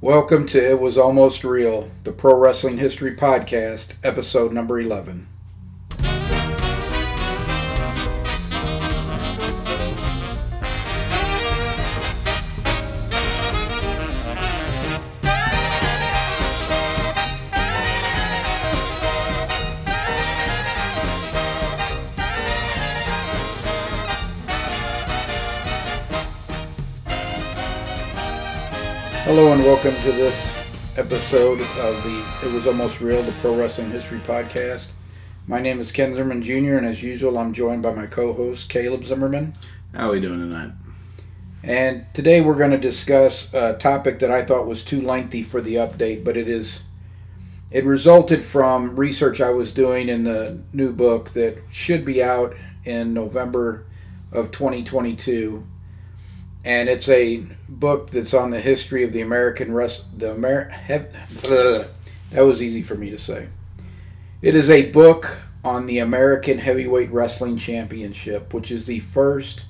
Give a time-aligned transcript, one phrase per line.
[0.00, 5.26] Welcome to It Was Almost Real, the Pro Wrestling History Podcast, episode number 11.
[29.84, 30.50] Welcome to this
[30.96, 34.86] episode of the It Was Almost Real, the Pro Wrestling History Podcast.
[35.46, 38.68] My name is Ken Zimmerman Jr., and as usual, I'm joined by my co host,
[38.68, 39.54] Caleb Zimmerman.
[39.94, 40.72] How are we doing tonight?
[41.62, 45.60] And today we're going to discuss a topic that I thought was too lengthy for
[45.60, 46.80] the update, but it is.
[47.70, 52.56] It resulted from research I was doing in the new book that should be out
[52.84, 53.86] in November
[54.32, 55.64] of 2022
[56.64, 60.72] and it's a book that's on the history of the American rest the Amer
[62.30, 63.48] that was easy for me to say.
[64.42, 69.62] It is a book on the American Heavyweight Wrestling Championship, which is the first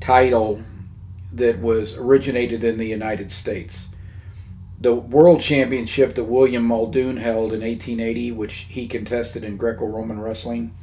[0.00, 0.62] title
[1.32, 3.86] that was originated in the United States.
[4.80, 10.74] The World Championship that William Muldoon held in 1880, which he contested in Greco-Roman wrestling,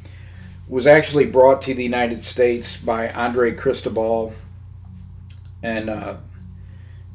[0.67, 4.33] was actually brought to the United States by Andre Cristobal
[5.67, 6.17] and uh,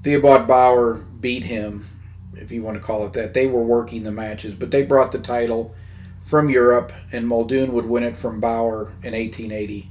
[0.02, 1.88] Theobald Bauer beat him,
[2.34, 3.32] if you want to call it that.
[3.32, 5.74] They were working the matches, but they brought the title
[6.22, 9.90] from Europe, and Muldoon would win it from Bauer in 1880.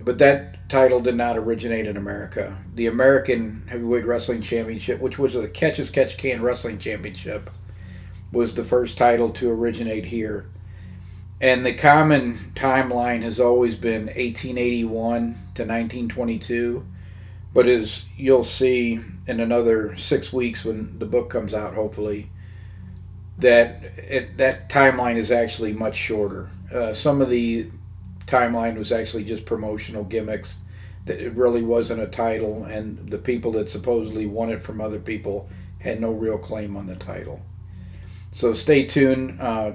[0.00, 2.56] But that title did not originate in America.
[2.74, 7.50] The American Heavyweight Wrestling Championship, which was the Catch as Catch Can Wrestling Championship,
[8.30, 10.46] was the first title to originate here.
[11.40, 15.20] And the common timeline has always been 1881
[15.54, 16.86] to 1922
[17.56, 22.28] but as you'll see in another six weeks when the book comes out, hopefully,
[23.38, 26.50] that it, that timeline is actually much shorter.
[26.70, 27.70] Uh, some of the
[28.26, 30.56] timeline was actually just promotional gimmicks.
[31.06, 34.98] That it really wasn't a title, and the people that supposedly won it from other
[34.98, 37.40] people had no real claim on the title.
[38.32, 39.72] So stay tuned uh,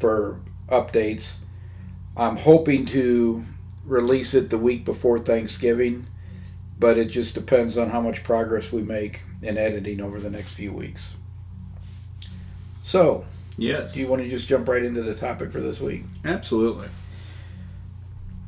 [0.00, 0.40] for
[0.70, 1.32] updates.
[2.16, 3.44] I'm hoping to
[3.84, 6.06] release it the week before Thanksgiving
[6.82, 10.52] but it just depends on how much progress we make in editing over the next
[10.52, 11.12] few weeks.
[12.84, 13.24] So,
[13.56, 13.94] yes.
[13.94, 16.02] Do you want to just jump right into the topic for this week?
[16.24, 16.88] Absolutely.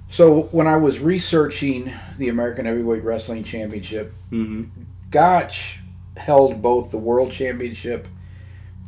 [0.08, 4.64] So, when I was researching the American Heavyweight Wrestling Championship, mm-hmm.
[5.10, 5.78] Gotch
[6.16, 8.08] held both the World Championship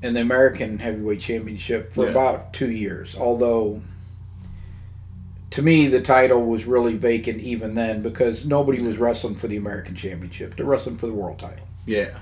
[0.03, 2.11] and the American Heavyweight Championship for yeah.
[2.11, 3.81] about two years, although
[5.51, 9.57] to me, the title was really vacant even then because nobody was wrestling for the
[9.57, 10.57] American Championship.
[10.57, 11.67] They're wrestling for the world title.
[11.87, 12.19] Yeah.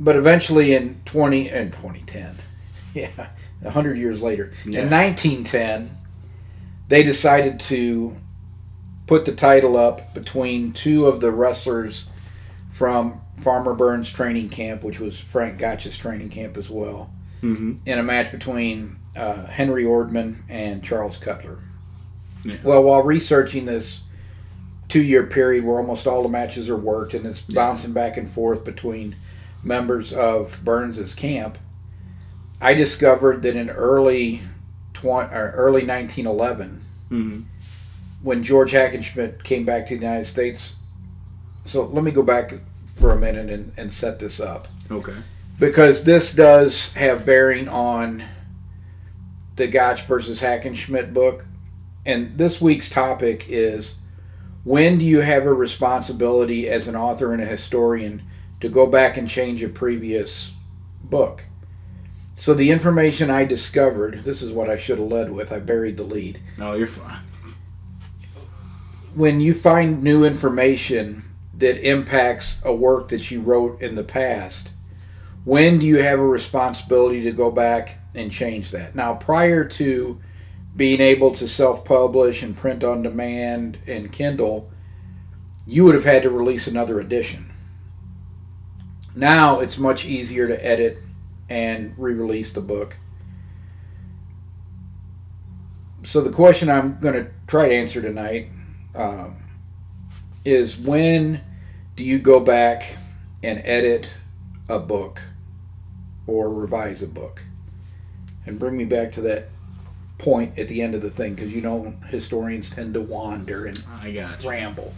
[0.00, 2.34] But eventually in 20 and 2010,
[2.94, 3.28] yeah,
[3.60, 4.82] 100 years later, yeah.
[4.82, 5.96] in 1910,
[6.88, 8.16] they decided to
[9.06, 12.06] put the title up between two of the wrestlers
[12.70, 17.10] from Farmer Burns training camp, which was Frank Gotch's training camp as well,
[17.42, 17.76] mm-hmm.
[17.86, 21.58] in a match between uh, Henry Ordman and Charles Cutler.
[22.44, 22.56] Yeah.
[22.62, 24.00] Well, while researching this
[24.88, 27.54] two year period where almost all the matches are worked and it's yeah.
[27.54, 29.16] bouncing back and forth between
[29.62, 31.58] members of Burns's camp,
[32.60, 34.42] I discovered that in early
[34.94, 37.40] 20, early 1911, mm-hmm.
[38.22, 40.72] when George Hackenschmidt came back to the United States.
[41.64, 42.54] So let me go back
[42.96, 44.68] for a minute and, and set this up.
[44.90, 45.14] Okay.
[45.58, 48.24] Because this does have bearing on
[49.56, 51.46] the Gotch versus Hackenschmidt book
[52.06, 53.94] and this week's topic is
[54.64, 58.22] when do you have a responsibility as an author and a historian
[58.60, 60.52] to go back and change a previous
[61.02, 61.44] book?
[62.36, 65.52] So the information I discovered, this is what I should have led with.
[65.52, 66.40] I buried the lead.
[66.58, 67.18] No, you're fine.
[69.14, 71.24] When you find new information
[71.56, 74.70] that impacts a work that you wrote in the past,
[75.44, 78.96] when do you have a responsibility to go back and change that?
[78.96, 80.20] Now, prior to
[80.76, 84.70] being able to self-publish and print on demand and Kindle,
[85.66, 87.52] you would have had to release another edition.
[89.14, 90.98] Now it's much easier to edit
[91.48, 92.96] and re-release the book.
[96.02, 98.48] So the question I'm going to try to answer tonight
[98.94, 99.36] um,
[100.44, 101.40] is when
[101.96, 102.96] do you go back
[103.42, 104.06] and edit
[104.68, 105.22] a book
[106.26, 107.42] or revise a book?
[108.46, 109.48] And bring me back to that
[110.24, 113.84] point at the end of the thing because you know historians tend to wander and
[114.02, 114.92] I got ramble.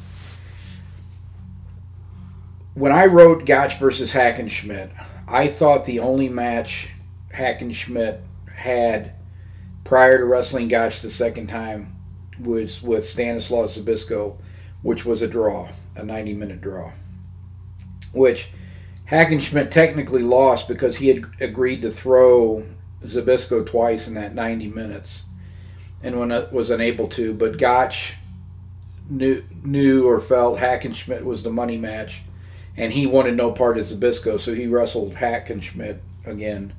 [2.75, 4.91] when I wrote Gotch versus Hackenschmidt,
[5.27, 6.91] I thought the only match
[7.35, 8.21] Hackenschmidt
[8.55, 9.13] had
[9.83, 11.97] prior to wrestling Gotch the second time
[12.39, 14.37] was with Stanislaus Zbyszko,
[14.83, 16.93] which was a draw, a 90 minute draw.
[18.13, 18.51] Which
[19.11, 22.65] Hackenschmidt technically lost because he had agreed to throw
[23.09, 25.23] Zbyszko twice in that 90 minutes
[26.03, 27.35] and when it was unable to.
[27.35, 28.15] But Gotch
[29.09, 32.23] knew, knew or felt Hackenschmidt was the money match,
[32.77, 36.73] and he wanted no part of Zbyszko, so he wrestled Hackenschmidt again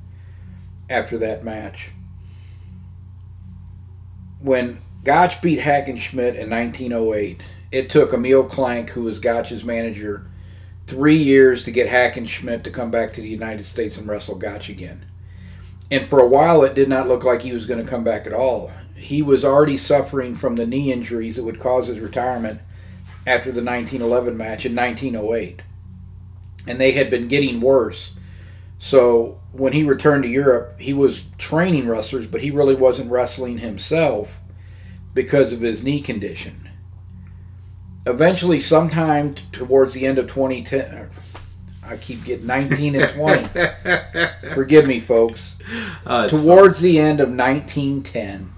[0.88, 1.90] after that match.
[4.40, 10.26] When Gotch beat Hackenschmidt in 1908, it took Emil Klank, who was Gotch's manager,
[10.86, 14.68] three years to get Hackenschmidt to come back to the United States and wrestle Gotch
[14.68, 15.04] again.
[15.90, 18.26] And for a while, it did not look like he was going to come back
[18.26, 18.70] at all.
[18.94, 22.60] He was already suffering from the knee injuries that would cause his retirement
[23.26, 25.62] after the 1911 match in 1908.
[26.66, 28.12] And they had been getting worse.
[28.78, 33.58] So when he returned to Europe, he was training wrestlers, but he really wasn't wrestling
[33.58, 34.40] himself
[35.14, 36.68] because of his knee condition
[38.08, 41.10] eventually, sometime towards the end of 2010,
[41.88, 43.48] I keep getting 19 and 20.
[44.54, 45.56] Forgive me, folks.
[46.06, 48.52] Oh, towards the end of 1910,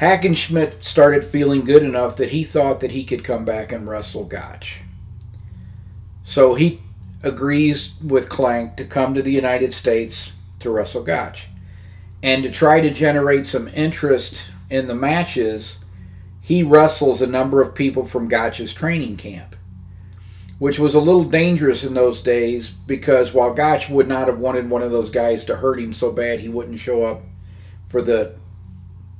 [0.00, 4.24] Hackenschmidt started feeling good enough that he thought that he could come back and wrestle
[4.24, 4.80] Gotch.
[6.24, 6.82] So he
[7.22, 11.46] agrees with Klank to come to the United States to wrestle Gotch.
[12.22, 15.78] And to try to generate some interest in the matches,
[16.40, 19.53] he wrestles a number of people from Gotch's training camp,
[20.58, 24.70] which was a little dangerous in those days because while Gotch would not have wanted
[24.70, 27.22] one of those guys to hurt him so bad he wouldn't show up
[27.88, 28.34] for the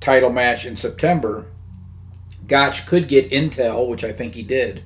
[0.00, 1.46] title match in September,
[2.46, 4.82] Gotch could get intel, which I think he did,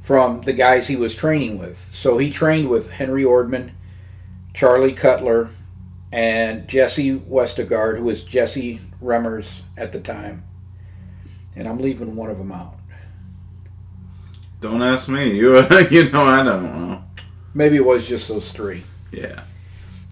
[0.00, 1.88] from the guys he was training with.
[1.92, 3.72] So he trained with Henry Ordman,
[4.54, 5.50] Charlie Cutler,
[6.10, 10.44] and Jesse Westergaard, who was Jesse Remmers at the time
[11.56, 12.74] and I'm leaving one of them out.
[14.62, 15.34] Don't ask me.
[15.36, 15.56] You
[15.90, 17.04] you know I don't know.
[17.52, 18.84] Maybe it was just those three.
[19.10, 19.42] Yeah.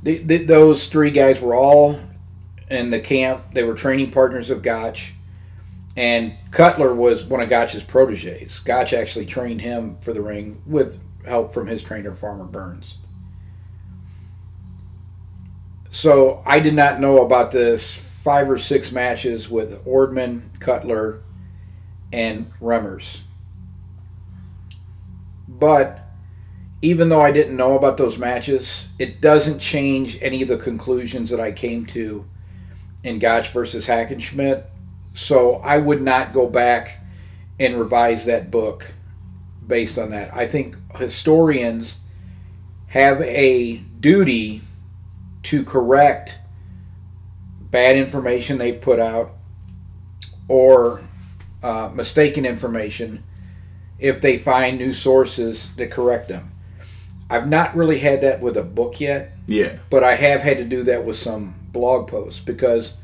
[0.02, 2.00] The, the, those three guys were all
[2.69, 3.55] in the camp.
[3.55, 5.14] They were training partners of Gotch.
[5.97, 8.58] And Cutler was one of Gotch's proteges.
[8.58, 12.97] Gotch actually trained him for the ring with help from his trainer, Farmer Burns.
[15.93, 21.23] So I did not know about this five or six matches with Ordman, Cutler,
[22.12, 23.20] and Remmers.
[25.60, 26.00] But
[26.82, 31.30] even though I didn't know about those matches, it doesn't change any of the conclusions
[31.30, 32.24] that I came to
[33.04, 34.64] in Gotch versus Hackenschmidt.
[35.12, 37.00] So I would not go back
[37.58, 38.94] and revise that book
[39.66, 40.34] based on that.
[40.34, 41.96] I think historians
[42.86, 44.62] have a duty
[45.44, 46.34] to correct
[47.60, 49.32] bad information they've put out
[50.48, 51.02] or
[51.62, 53.22] uh, mistaken information
[54.00, 56.50] if they find new sources to correct them.
[57.29, 59.32] I've not really had that with a book yet.
[59.47, 59.79] Yeah.
[59.88, 62.94] But I have had to do that with some blog posts because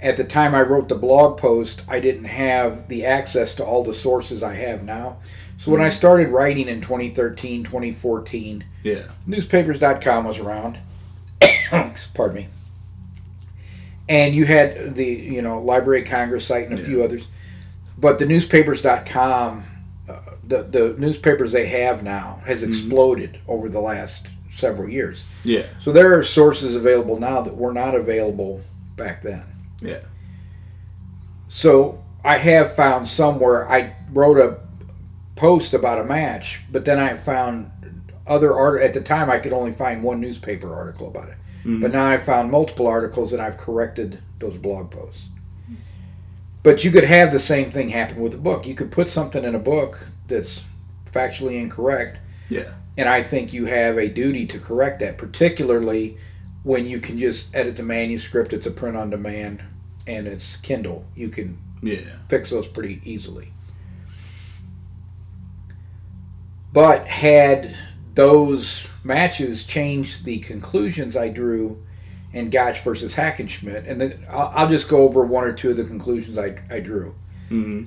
[0.00, 3.82] at the time I wrote the blog post, I didn't have the access to all
[3.82, 5.16] the sources I have now.
[5.58, 5.96] So when I mm-hmm.
[5.96, 10.78] started writing in 2013, 2014, yeah, newspapers.com was around.
[12.14, 12.48] Pardon me.
[14.08, 16.86] And you had the, you know, Library of Congress site and a yeah.
[16.86, 17.24] few others
[17.96, 19.64] but the newspapers.com,
[20.08, 22.70] uh, the the newspapers they have now has mm-hmm.
[22.70, 23.50] exploded mm-hmm.
[23.50, 25.24] over the last several years.
[25.42, 25.66] Yeah.
[25.82, 28.60] So there are sources available now that were not available
[28.96, 29.44] back then.
[29.80, 30.02] Yeah.
[31.48, 34.60] So I have found somewhere I wrote a
[35.36, 37.70] post about a match, but then I found
[38.26, 41.36] other art at the time I could only find one newspaper article about it.
[41.60, 41.80] Mm-hmm.
[41.80, 45.22] But now I found multiple articles and I've corrected those blog posts.
[46.62, 48.66] But you could have the same thing happen with a book.
[48.66, 50.64] You could put something in a book that's
[51.12, 52.18] factually incorrect.
[52.48, 52.74] Yeah.
[52.96, 56.18] And I think you have a duty to correct that, particularly
[56.62, 58.52] when you can just edit the manuscript.
[58.52, 59.62] It's a print on demand
[60.06, 61.04] and it's Kindle.
[61.14, 62.00] You can yeah.
[62.28, 63.52] fix those pretty easily.
[66.72, 67.76] But had
[68.14, 71.82] those matches changed the conclusions I drew
[72.32, 75.76] in Gotch versus Hackenschmidt, and then I'll, I'll, just go over one or two of
[75.76, 77.14] the conclusions I, I drew.
[77.48, 77.84] Mm-hmm.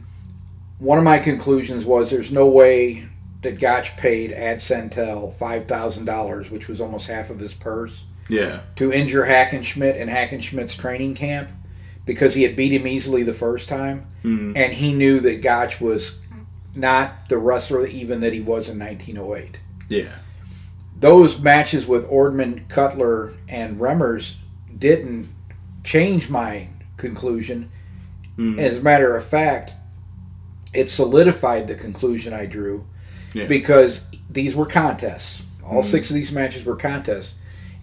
[0.79, 3.07] One of my conclusions was there's no way
[3.41, 8.03] that Gotch paid Ad Santel five thousand dollars, which was almost half of his purse,
[8.29, 11.49] yeah, to injure Hackenschmidt in Hackenschmidt's training camp
[12.05, 14.53] because he had beat him easily the first time, mm-hmm.
[14.55, 16.15] and he knew that Gotch was
[16.73, 19.57] not the wrestler even that he was in 1908.
[19.89, 20.13] Yeah.
[20.99, 24.35] Those matches with Ordman, Cutler, and Remmers
[24.77, 25.29] didn't
[25.83, 27.71] change my conclusion.
[28.37, 28.57] Mhm.
[28.57, 29.73] As a matter of fact,
[30.73, 32.85] it solidified the conclusion I drew
[33.33, 33.47] Yeah.
[33.47, 35.41] because these were contests.
[35.63, 35.85] All Mhm.
[35.85, 37.33] six of these matches were contests.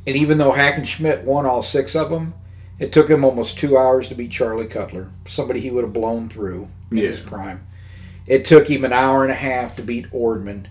[0.06, 2.34] And even though Hackenschmidt won all six of them,
[2.78, 6.28] it took him almost two hours to beat Charlie Cutler, somebody he would have blown
[6.28, 7.10] through in Yeah.
[7.10, 7.60] his prime.
[8.26, 10.66] It took him an hour and a half to beat Ordman.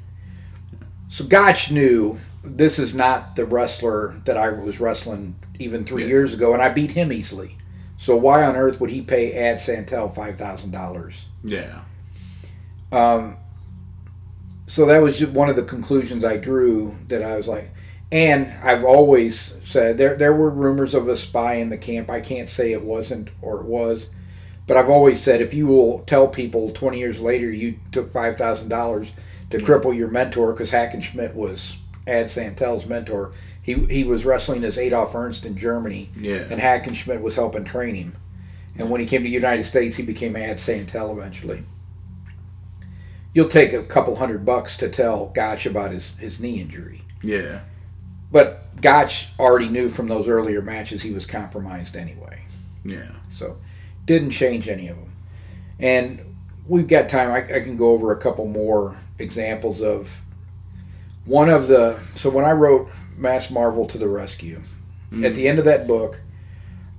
[1.09, 6.09] So Gotch knew this is not the wrestler that I was wrestling even three Yeah.
[6.09, 7.57] years ago, and I beat him easily.
[7.97, 11.13] So why on earth would he pay Ad Santel five thousand dollars?
[11.43, 11.79] Yeah.
[12.93, 13.37] Um,
[14.67, 17.69] so that was just one of the conclusions I drew that I was like,
[18.11, 22.09] and I've always said there there were rumors of a spy in the camp.
[22.09, 24.09] I can't say it wasn't or it was,
[24.67, 28.37] but I've always said if you will tell people 20 years later you took five
[28.37, 29.09] thousand dollars
[29.49, 31.75] to cripple your mentor because Hackenschmidt was
[32.07, 33.33] Ad Santel's mentor.
[33.61, 36.45] He he was wrestling as Adolf Ernst in Germany, Yeah.
[36.49, 38.15] and Hackenschmidt was helping train him.
[38.77, 41.63] And when he came to the United States, he became Ad Santel eventually.
[43.33, 47.01] You'll take a couple hundred bucks to tell Gotch about his, his knee injury.
[47.21, 47.61] Yeah.
[48.31, 52.43] But Gotch already knew from those earlier matches he was compromised anyway.
[52.83, 53.11] Yeah.
[53.31, 53.57] So
[54.05, 55.13] didn't change any of them.
[55.79, 56.35] And
[56.67, 57.31] we've got time.
[57.31, 60.09] I, I can go over a couple more examples of
[61.25, 61.99] one of the.
[62.15, 64.61] So when I wrote Masked Marvel to the Rescue,
[65.11, 65.35] at mm-hmm.
[65.35, 66.19] the end of that book,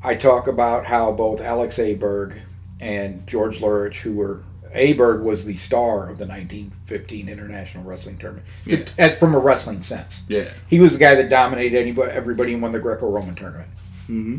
[0.02, 2.40] I talk about how both Alex Aberg
[2.80, 4.42] and George Lurich, who were
[4.74, 8.84] Aberg was the star of the 1915 International Wrestling Tournament, Yeah.
[8.98, 10.22] and from a wrestling sense.
[10.28, 10.50] Yeah.
[10.68, 13.68] He was the guy that dominated anybody, everybody and won the Greco-Roman tournament.
[14.08, 14.38] Mm-hmm.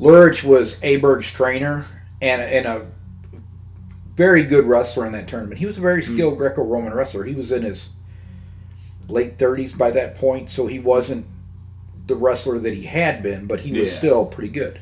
[0.00, 1.84] Lurich was Aberg's trainer
[2.20, 2.86] and, and a
[4.16, 5.58] very good wrestler in that tournament.
[5.58, 7.24] He was a very skilled Greco-Roman wrestler.
[7.24, 7.88] He was in his
[9.08, 11.26] late 30s by that point, so he wasn't
[12.06, 13.98] the wrestler that he had been, but he was Yeah.
[13.98, 14.78] still pretty good.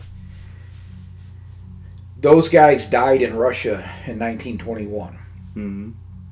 [2.22, 3.74] Those guys died in Russia
[4.06, 5.12] in 1921.
[5.12, 5.90] Mm-hmm.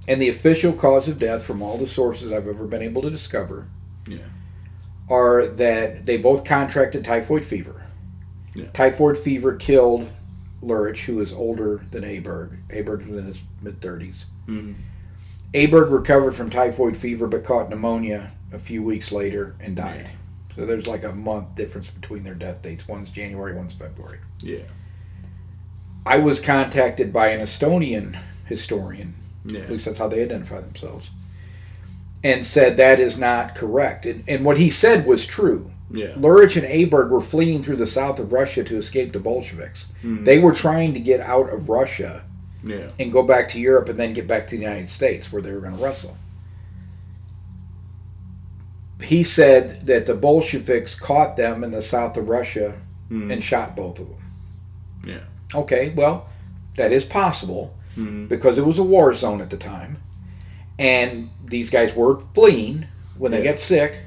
[0.09, 3.11] And the official cause of death, from all the sources I've ever been able to
[3.11, 3.67] discover,
[4.07, 4.19] Yeah.
[5.09, 7.83] are that they both contracted typhoid fever.
[8.55, 8.71] Yeah.
[8.73, 10.09] Typhoid fever killed
[10.63, 12.59] Lurich, who was older than Aberg.
[12.71, 14.25] Aberg was in his mid 30s.
[14.47, 14.73] Mm-hmm.
[15.55, 20.09] Aberg recovered from typhoid fever but caught pneumonia a few weeks later and died.
[20.57, 22.87] So there's like a month difference between their death dates.
[22.87, 24.19] One's January, one's February.
[24.41, 24.63] Yeah.
[26.07, 29.15] I was contacted by an Estonian historian
[29.45, 29.61] Yeah.
[29.61, 31.09] at least that's how they identify themselves,
[32.25, 34.07] and said that is not correct.
[34.07, 35.71] And, and what he said was true.
[35.93, 36.13] Yeah.
[36.17, 39.87] Lurich and Aberg were fleeing through the south of Russia to escape the Bolsheviks.
[40.05, 40.25] Mhm.
[40.25, 42.23] They were trying to get out of Russia
[42.63, 42.91] Yeah.
[42.99, 45.51] and go back to Europe and then get back to the United States where they
[45.53, 46.17] were going to wrestle.
[49.03, 52.75] He said that the Bolsheviks caught them in the south of Russia
[53.11, 53.31] Mm-hmm.
[53.33, 54.23] and shot both of them.
[55.05, 55.19] Yeah.
[55.55, 56.29] Okay, well,
[56.77, 58.27] that is possible Mm-hmm.
[58.27, 60.01] because it was a war zone at the time,
[60.79, 62.87] and these guys were fleeing
[63.19, 63.51] when they Yeah.
[63.51, 64.05] get sick,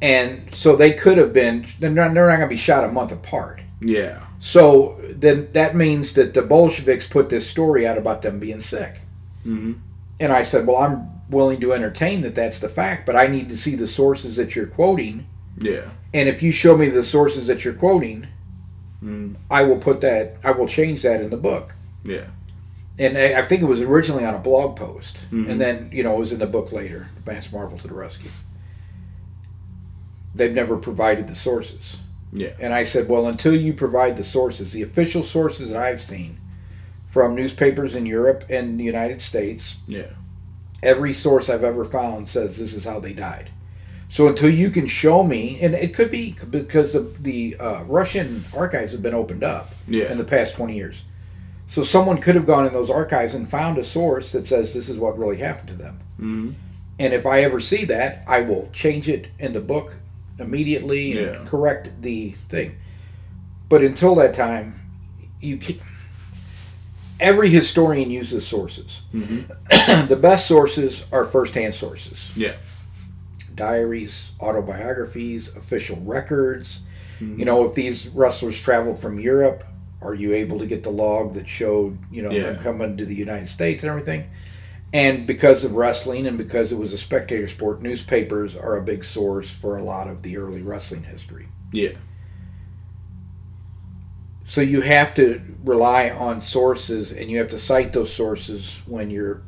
[0.00, 1.66] and so they could have been.
[1.78, 3.60] They're not, they're not going to be shot a month apart.
[3.80, 4.20] Yeah.
[4.40, 9.00] So then that means that the Bolsheviks put this story out about them being sick,
[9.46, 9.72] Mm-hmm.
[10.20, 13.48] and I said, well, I'm willing to entertain that that's the fact, but I need
[13.50, 15.26] to see the sources that you're quoting,
[15.58, 15.90] Yeah.
[16.14, 18.26] and if you show me the sources that you're quoting,
[19.02, 19.34] Mm-hmm.
[19.50, 20.36] I will put that.
[20.44, 21.74] I will change that in the book.
[22.04, 22.26] Yeah.
[22.98, 25.48] and I I think it was originally on a blog post, Mhm.
[25.50, 27.08] and then you know it was in the book later.
[27.26, 28.30] Masked Marvel to the rescue.
[30.34, 31.96] They've never provided the sources,
[32.32, 32.50] Yeah.
[32.60, 36.38] and I said, well, until you provide the sources, the official sources that I've seen
[37.08, 40.12] from newspapers in Europe and the United States, Yeah.
[40.82, 43.50] every source I've ever found says this is how they died.
[44.12, 48.44] So until you can show me, and it could be because the the uh, Russian
[48.54, 50.12] archives have been opened up Yeah.
[50.12, 51.02] in the past 20 years.
[51.68, 54.90] So someone could have gone in those archives and found a source that says this
[54.90, 56.00] is what really happened to them.
[56.20, 56.50] Mm-hmm.
[56.98, 59.96] And if I ever see that, I will change it in the book
[60.38, 61.44] immediately and Yeah.
[61.46, 62.76] correct the thing.
[63.70, 64.78] But until that time,
[65.40, 65.80] you can
[67.18, 69.00] Every historian uses sources.
[69.14, 70.06] Mm-hmm.
[70.08, 72.30] the best sources are first-hand sources.
[72.36, 72.54] Yeah.
[73.54, 76.82] Diaries, autobiographies, official records.
[77.20, 77.38] Mhm.
[77.38, 79.64] You know, if these wrestlers traveled from Europe,
[80.00, 83.14] are you able to get the log that showed, you know, them coming to the
[83.14, 84.24] United States and everything?
[84.92, 89.04] And because of wrestling and because it was a spectator sport, newspapers are a big
[89.04, 91.46] source for a lot of the early wrestling history.
[91.72, 91.92] Yeah.
[94.44, 99.08] So you have to rely on sources, and you have to cite those sources when
[99.08, 99.42] you're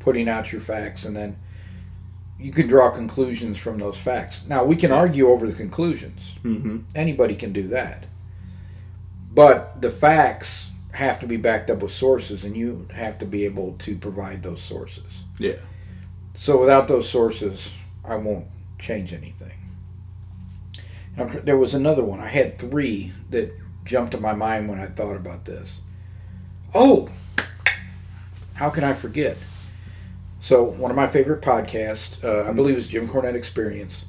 [0.00, 1.36] putting out your facts, and then
[2.42, 4.42] you can draw conclusions from those facts.
[4.48, 6.20] Now we can argue over the conclusions.
[6.42, 6.78] Mm-hmm.
[6.94, 8.04] Anybody can do that.
[9.32, 13.44] But the facts have to be backed up with sources, and you have to be
[13.44, 15.10] able to provide those sources.
[15.38, 15.56] Yeah.
[16.34, 17.70] So without those sources,
[18.04, 18.46] I won't
[18.78, 19.52] change anything.
[21.16, 22.20] Now, there was another one.
[22.20, 23.52] I had three that
[23.84, 25.78] jumped to my mind when I thought about this.
[26.74, 27.08] Oh,
[28.54, 29.36] how can I forget?
[30.42, 34.04] So one of my favorite podcasts, uh, I believe, is Jim Cornette Experience.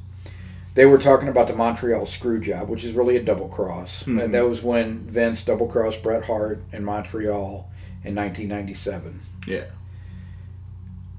[0.73, 4.01] They were talking about the Montreal screw job, which is really a double cross.
[4.03, 4.23] Mhm.
[4.23, 7.69] And that was when Vince double crossed Bret Hart in Montreal
[8.03, 9.65] in 1997 Yeah.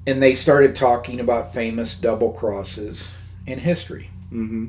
[0.06, 3.09] and they started talking about famous double crosses
[3.47, 4.11] in history.
[4.33, 4.66] Mm-hmm.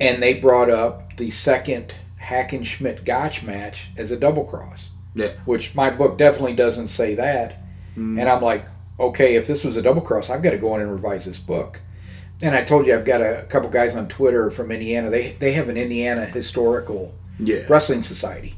[0.00, 5.28] And they brought up the second Hackenschmidt Gotch match as a double cross, Yeah.
[5.44, 7.52] which my book definitely doesn't say that.
[7.92, 8.18] Mm-hmm.
[8.18, 8.64] And I'm like,
[9.00, 11.38] okay, if this was a double cross, I've got to go in and revise this
[11.38, 11.80] book.
[12.42, 15.10] And I told you I've got a couple guys on Twitter from Indiana.
[15.10, 17.64] They they have an Indiana historical yeah.
[17.68, 18.56] wrestling society,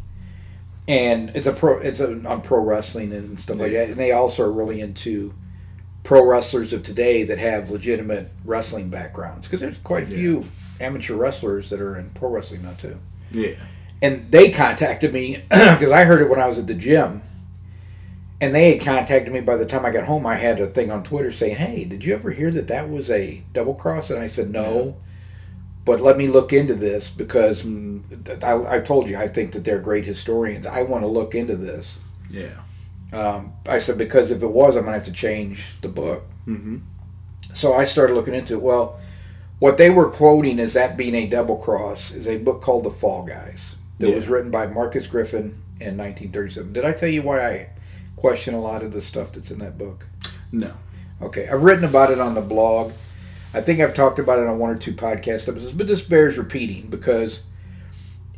[0.87, 3.89] and it's a pro it's a, on pro wrestling and stuff like that.
[3.89, 5.35] And they also are really into
[6.05, 10.17] pro wrestlers of today that have legitimate wrestling backgrounds because there's quite a Yeah.
[10.17, 10.45] few
[10.81, 12.97] amateur wrestlers that are in pro wrestling now too.
[13.31, 13.55] Yeah.
[14.01, 17.23] And they contacted me because I heard it when I was at the gym.
[18.43, 20.27] And they had contacted me by the time I got home.
[20.27, 23.09] I had a thing on Twitter saying, "Hey, did you ever hear that that was
[23.11, 24.97] a double cross?" And I said, "No,
[25.85, 29.63] but let me look into this because Mm, I, I told you I think that
[29.65, 30.67] they're great historians.
[30.67, 31.97] I want to look into this.
[32.31, 32.55] yeah.
[33.13, 36.25] Um, I said because if it was, I'm gonna have to change the book.
[36.49, 36.79] Mm-hmm.
[37.55, 38.63] So I started looking into it.
[38.63, 38.99] Well,
[39.61, 42.91] what they were quoting as that being a double cross is a book called The
[42.91, 44.17] Fall Guys that Yeah.
[44.17, 46.73] was written by Marcus Griffin in 1937.
[46.73, 47.69] Did I tell you why I
[48.23, 50.07] question a lot of the stuff that's in that book?
[50.53, 50.73] No.
[51.21, 52.93] Okay, I've written about it on the blog.
[53.53, 56.39] I think I've talked about it on one or two podcast episodes, but this bears
[56.39, 57.41] repeating because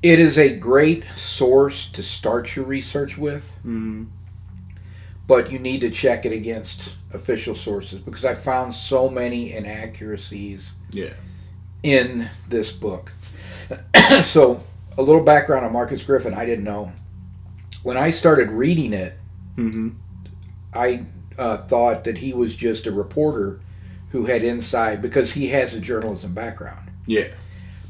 [0.03, 4.05] it is a great source to start your research with, Mm-hmm.
[5.27, 10.73] but you need to check it against official sources because I found so many inaccuracies
[10.93, 11.13] Yeah.
[11.83, 13.13] in this book.
[14.25, 14.63] so,
[14.97, 16.91] a little background on Marcus Griffin I didn't know.
[17.83, 19.15] When I started reading it,
[19.57, 19.91] Mm-hmm.
[20.73, 21.07] I
[21.39, 23.61] uh, thought that he was just a reporter
[24.11, 26.91] who had inside because he has a journalism background.
[27.07, 27.29] Yeah.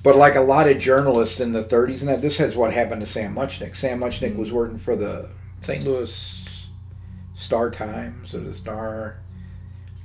[0.03, 3.01] But like a lot of journalists in the 30s, and that this is what happened
[3.01, 3.75] to Sam Muchnick.
[3.77, 4.37] Sam Muchnick Mhm.
[4.37, 5.29] was working for the
[5.61, 5.83] St.
[5.85, 6.43] Louis
[7.37, 9.17] Star Times or the Star.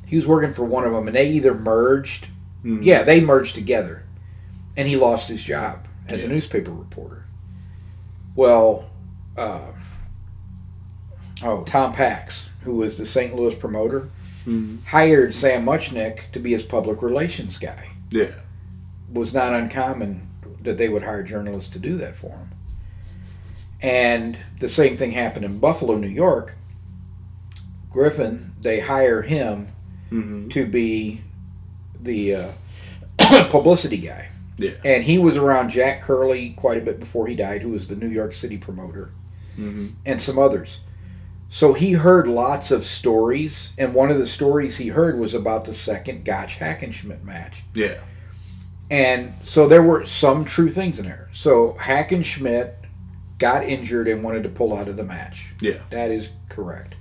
[0.06, 2.28] He was working for one of them, and they either merged.
[2.64, 2.84] Mhm.
[2.84, 4.04] Yeah, they merged together,
[4.78, 7.26] and he lost his job as a newspaper reporter.
[8.36, 8.90] Well,
[9.38, 9.68] uh,
[11.44, 13.34] oh, Tom Packs, who was the St.
[13.36, 14.10] Louis promoter,
[14.46, 14.84] Mhm.
[14.86, 17.86] hired Sam Muchnick to be his public relations guy.
[18.12, 18.32] Yeah.
[19.12, 20.28] was not uncommon
[20.62, 22.50] that they would hire journalists to do that for them.
[23.82, 26.56] And the same thing happened in Buffalo, New York.
[27.90, 29.68] Griffin, they hire him
[30.12, 30.50] Mm-hmm.
[30.50, 31.22] to be
[32.02, 32.48] the uh,
[33.50, 34.30] publicity guy.
[34.58, 34.72] Yeah.
[34.84, 37.96] And he was around Jack Curley quite a bit before he died, who was the
[37.96, 39.12] New York City promoter,
[39.58, 39.88] Mm-hmm.
[40.08, 40.80] and some others.
[41.50, 45.66] So he heard lots of stories, and one of the stories he heard was about
[45.66, 47.64] the second Gotch Hackenschmidt match.
[47.74, 48.00] Yeah.
[48.92, 51.30] And so there were some true things in there.
[51.32, 52.76] So Hackenschmidt
[53.40, 55.48] got injured and wanted to pull out of the match.
[55.60, 55.80] Yeah.
[55.90, 56.96] That is correct.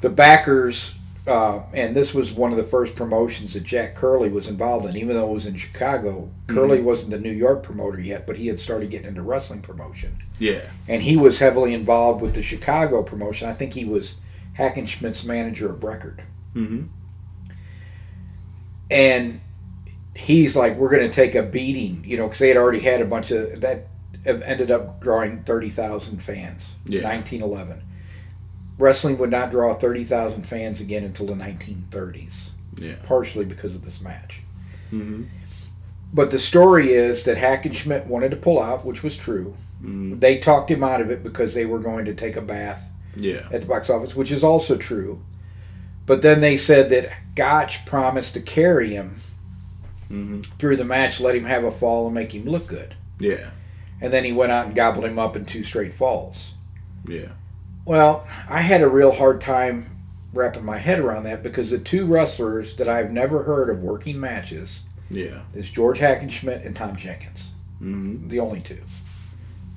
[0.00, 0.94] The backers,
[1.30, 4.96] uh, and this was one of the first promotions that Jack Curley was involved in,
[4.96, 6.28] even though it was in Chicago.
[6.48, 10.20] Curley wasn't the New York promoter yet, but he had started getting into wrestling promotion.
[10.40, 10.62] Yeah.
[10.88, 13.48] And he was heavily involved with the Chicago promotion.
[13.48, 14.14] I think he was
[14.58, 16.22] Hackenschmidt's manager of record.
[16.54, 16.86] Mm-hmm.
[18.90, 19.40] and
[20.16, 23.00] he's like, "We're going to take a beating," you know, because they had already had
[23.00, 23.86] a bunch of that
[24.26, 26.72] ended up drawing thirty thousand fans.
[26.86, 27.02] Yeah.
[27.02, 27.82] Nineteen eleven.
[28.80, 32.94] Wrestling would not draw thirty thousand fans again until the nineteen thirties, Yeah.
[33.04, 34.40] partially because of this match.
[34.92, 35.24] Mm-hmm.
[36.12, 39.56] But the story is that Hackenschmidt wanted to pull out, which was true.
[39.82, 40.18] Mm-hmm.
[40.18, 42.82] They talked him out of it because they were going to take a bath
[43.14, 43.46] Yeah.
[43.52, 45.22] at the box office, which is also true.
[46.06, 49.20] But then they said that Gotch promised to carry him
[50.10, 50.40] Mm-hmm.
[50.58, 52.96] through the match, let him have a fall and make him look good.
[53.20, 53.50] Yeah.
[54.00, 56.50] And then he went out and gobbled him up in two straight falls.
[57.06, 57.28] Yeah.
[57.84, 59.90] Well, I had a real hard time
[60.32, 64.20] wrapping my head around that because the two wrestlers that I've never heard of working
[64.20, 65.40] matches Yeah.
[65.54, 67.44] is George Hackenschmidt and Tom Jenkins.
[67.82, 68.28] Mm-hmm.
[68.28, 68.78] The only two.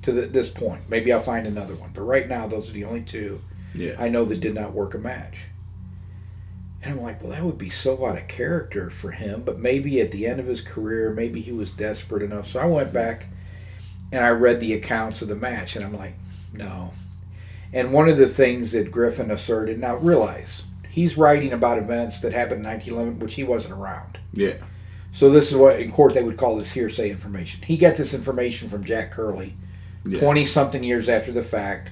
[0.04, 0.82] to the, this point.
[0.89, 3.39] Maybe I'll find another one, but right now those are the only two
[3.74, 3.96] Yeah.
[3.98, 5.38] I know that did not work a match.
[6.84, 10.02] And I'm like, well, that would be so out of character for him, but maybe
[10.02, 12.50] at the end of his career, maybe he was desperate enough.
[12.50, 13.28] So I went back
[14.12, 16.13] and I read the accounts of the match, and I'm like,
[16.52, 16.92] no.
[17.74, 22.32] And one of the things that Griffin asserted, now realize, he's writing about events that
[22.32, 24.20] happened in 1911, which he wasn't around.
[24.32, 24.56] Yeah.
[25.12, 27.62] So this is what in court they would call this hearsay information.
[27.64, 29.56] He got this information from Jack Curley,
[30.06, 30.20] Yeah.
[30.20, 31.90] twenty something years after the fact.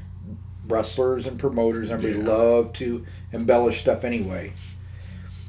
[0.68, 2.30] Wrestlers and promoters, everybody Yeah.
[2.32, 4.54] love to embellish stuff anyway.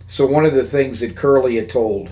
[0.09, 2.11] So one of the things that Curley had told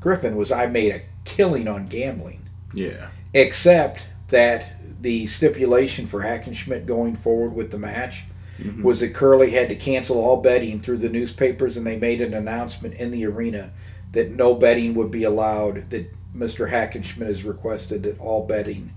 [0.00, 2.40] Griffin was, "I made a killing on gambling,"
[2.74, 3.08] Yeah.
[3.34, 4.64] except that
[5.00, 8.24] the stipulation for Hackenschmidt going forward with the match
[8.60, 8.82] Mhm.
[8.82, 12.34] was that Curley had to cancel all betting through the newspapers, and they made an
[12.34, 13.70] announcement in the arena
[14.12, 15.88] that no betting would be allowed.
[15.90, 16.70] That Mr.
[16.70, 18.90] Hackenschmidt has requested that all betting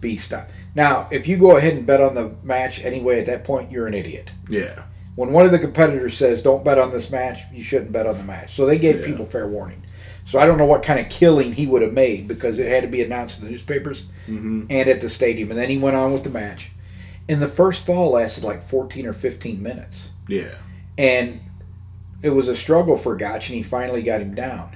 [0.00, 0.50] be stopped.
[0.74, 3.86] Now, if you go ahead and bet on the match anyway, at that point you're
[3.86, 4.30] an idiot.
[4.50, 4.82] Yeah.
[5.14, 8.18] When one of the competitors says, "Don't bet on this match," you shouldn't bet on
[8.18, 8.56] the match.
[8.56, 9.06] So they gave Yeah.
[9.06, 9.82] people fair warning.
[10.24, 12.82] So I don't know what kind of killing he would have made because it had
[12.82, 14.66] to be announced in the newspapers Mm-hmm.
[14.70, 15.50] and at the stadium.
[15.50, 16.70] And then he went on with the match.
[17.28, 20.08] And the first fall lasted like 14 or 15 minutes.
[20.28, 20.54] Yeah.
[20.96, 21.40] And
[22.22, 24.74] it was a struggle for Gotch, and he finally got him down.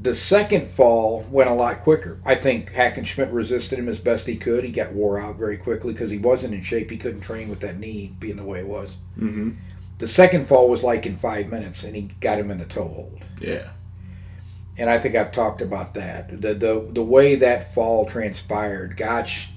[0.00, 2.20] The second fall went a lot quicker.
[2.24, 4.64] I think Hackenschmidt resisted him as best he could.
[4.64, 6.90] He got wore out very quickly because he wasn't in shape.
[6.90, 8.90] He couldn't train with that knee being the way it was.
[9.18, 9.50] Mm-hmm.
[9.98, 12.88] The second fall was like in five minutes, and he got him in the toe
[12.88, 13.20] hold.
[13.40, 13.68] Yeah.
[14.78, 16.40] and I think I've talked about that.
[16.40, 19.48] The the the way that fall transpired, Gotch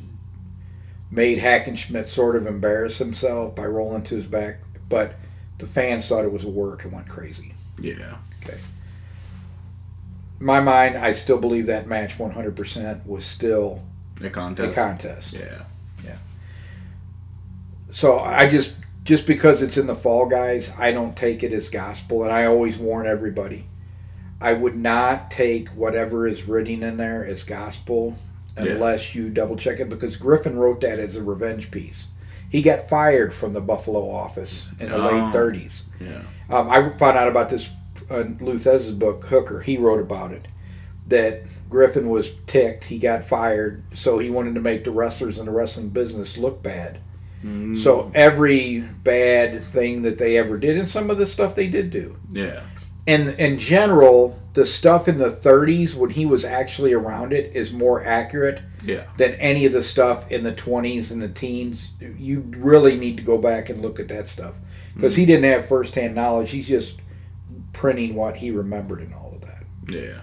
[1.11, 5.13] made Hackenschmidt sort of embarrass himself by rolling to his back, but
[5.59, 7.53] the fans thought it was a work and went crazy.
[7.79, 8.15] Yeah.
[10.39, 13.81] In my mind, I still believe that match 100% was still
[14.21, 14.71] A contest.
[14.71, 15.33] a contest.
[15.33, 15.61] Yeah.
[16.03, 16.17] Yeah.
[17.91, 21.69] So I just just because it's in the fall, guys, I don't take it as
[21.69, 23.65] gospel, and I always warn everybody.
[24.43, 28.15] I would not take whatever is written in there as gospel
[28.57, 28.73] Yeah.
[28.73, 32.07] unless you double check it because Griffin wrote that as a revenge piece.
[32.49, 35.09] He got fired from the Buffalo office in the Oh.
[35.11, 35.83] late 30s.
[35.99, 36.21] Yeah.
[36.55, 37.71] Um, I found out about this
[38.11, 39.61] in Lou Thesz's book, Hooker.
[39.61, 40.47] He wrote about it.
[41.07, 42.83] That Griffin was ticked.
[42.83, 46.61] He got fired, so he wanted to make the wrestlers in the wrestling business look
[46.61, 46.99] bad.
[47.43, 47.77] Mm.
[47.79, 51.89] So every bad thing that they ever did, and some of the stuff they did
[51.89, 52.59] do, Yeah.
[53.07, 57.73] And in general, the stuff in the 30s when he was actually around it is
[57.73, 59.03] more accurate Yeah.
[59.17, 61.91] than any of the stuff in the 20s and the teens.
[62.19, 64.53] You really need to go back and look at that stuff
[64.95, 66.51] because he didn't have firsthand knowledge.
[66.51, 66.97] He's just
[67.73, 69.63] printing what he remembered and all of that.
[69.91, 70.19] Yeah.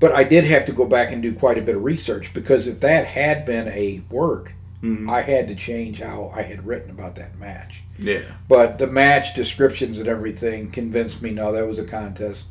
[0.00, 2.66] But I did have to go back and do quite a bit of research because
[2.66, 5.08] if that had been a work, Mhm.
[5.08, 7.83] I had to change how I had written about that match.
[7.98, 8.22] Yeah.
[8.48, 12.44] But the match descriptions and everything convinced me no, that was a contest.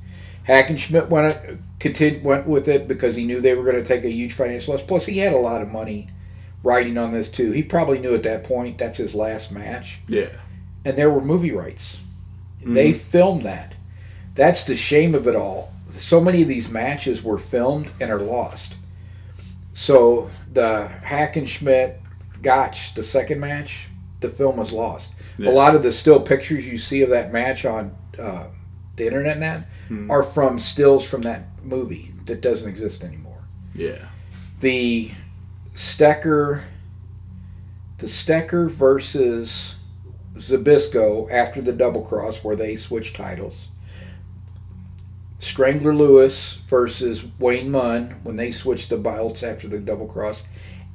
[0.48, 4.10] Hackenschmidt went continued, went with it because he knew they were going to take a
[4.10, 4.84] huge financial loss.
[4.84, 6.10] Plus, he had a lot of money
[6.64, 7.52] riding on this too.
[7.52, 10.30] He probably knew at that point that's his last match, Yeah.
[10.86, 11.98] and there were movie rights.
[12.62, 12.74] Mm-hmm.
[12.74, 13.76] They filmed that.
[14.36, 15.74] That's the shame of it all.
[15.92, 18.76] So many of these matches were filmed and are lost.
[19.74, 21.98] So the Hackenschmidt
[22.42, 23.88] Gotch, the second match,
[24.24, 25.12] the film was lost.
[25.38, 25.50] Yeah.
[25.50, 28.46] A lot of the still pictures you see of that match on uh,
[28.96, 30.10] the internet and that Mhm.
[30.10, 33.44] are from stills from that movie that doesn't exist anymore.
[33.76, 33.98] Yeah.
[34.62, 35.12] The
[35.76, 36.62] Stecker,
[37.98, 39.76] the Stecker versus
[40.38, 43.68] Zbyszko after the double cross where they switch titles.
[45.38, 50.44] Strangler Lewis versus Wayne Munn when they switched the belts after the double cross,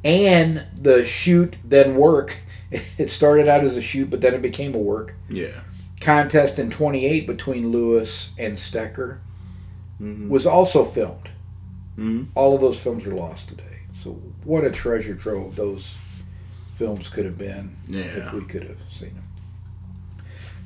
[0.05, 2.39] and the shoot then work.
[2.99, 5.61] It started out as a shoot, but then it became a work Yeah.
[6.01, 9.19] contest in 28 between Lewis and Stecker
[10.01, 10.29] Mm-hmm.
[10.29, 11.29] was also filmed.
[11.97, 13.65] hmm All of those films are lost today.
[14.05, 14.11] So
[14.45, 15.93] what a treasure trove those
[16.71, 18.03] films could have been Yeah.
[18.03, 19.25] if we could have seen them.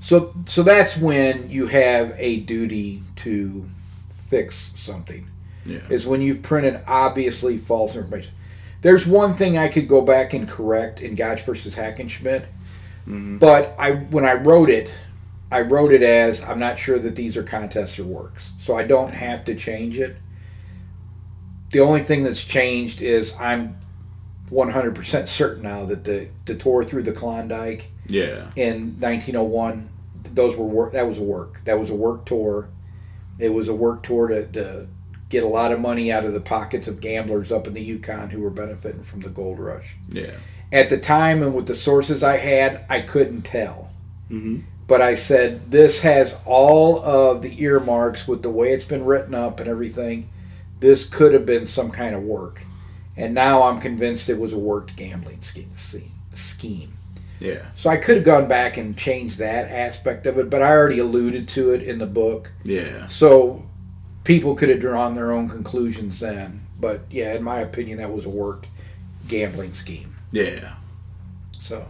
[0.02, 3.66] So so that's when you have a duty to
[4.22, 5.26] fix something.
[5.64, 5.78] Yeah.
[5.88, 8.34] Is when you've printed obviously false information.
[8.83, 12.45] There's one thing I could go back and correct in Gotch versus Hackenschmidt,
[13.05, 14.90] hmm but I when I wrote it,
[15.51, 18.85] I wrote it as I'm not sure that these are contests or works, so I
[18.85, 20.16] don't have to change it.
[21.71, 23.77] The only thing that's changed is I'm
[24.51, 28.51] 100% certain now that the the tour through the Klondike Yeah.
[28.57, 29.88] in 1901,
[30.35, 30.92] those were work.
[30.92, 31.61] That was a work.
[31.64, 32.68] That was a work tour.
[33.38, 34.87] It was a work tour to, to
[35.33, 38.29] get a lot of money out of the pockets of gamblers up in the Yukon
[38.29, 39.97] who were benefiting from the gold rush.
[40.11, 40.37] Yeah.
[40.71, 43.90] At the time and with the sources I had, I couldn't tell.
[44.31, 44.61] Mm-hmm.
[44.87, 49.35] But I said, this has all of the earmarks with the way it's been written
[49.35, 50.29] up and everything.
[50.81, 52.61] This could have been some kind of work.
[53.16, 55.73] And now I'm convinced it was a worked gambling scheme.
[56.35, 56.92] scheme.
[57.40, 57.62] Yeah.
[57.75, 60.99] So I could have gone back and changed that aspect of it, but I already
[60.99, 62.53] alluded to it in the book.
[62.64, 63.09] Yeah.
[63.09, 63.64] So
[64.24, 66.62] people could have drawn their own conclusions then.
[66.78, 68.66] But yeah, in my opinion, that was a worked
[69.28, 70.14] gambling scheme.
[70.32, 70.74] Yeah.
[71.61, 71.87] So,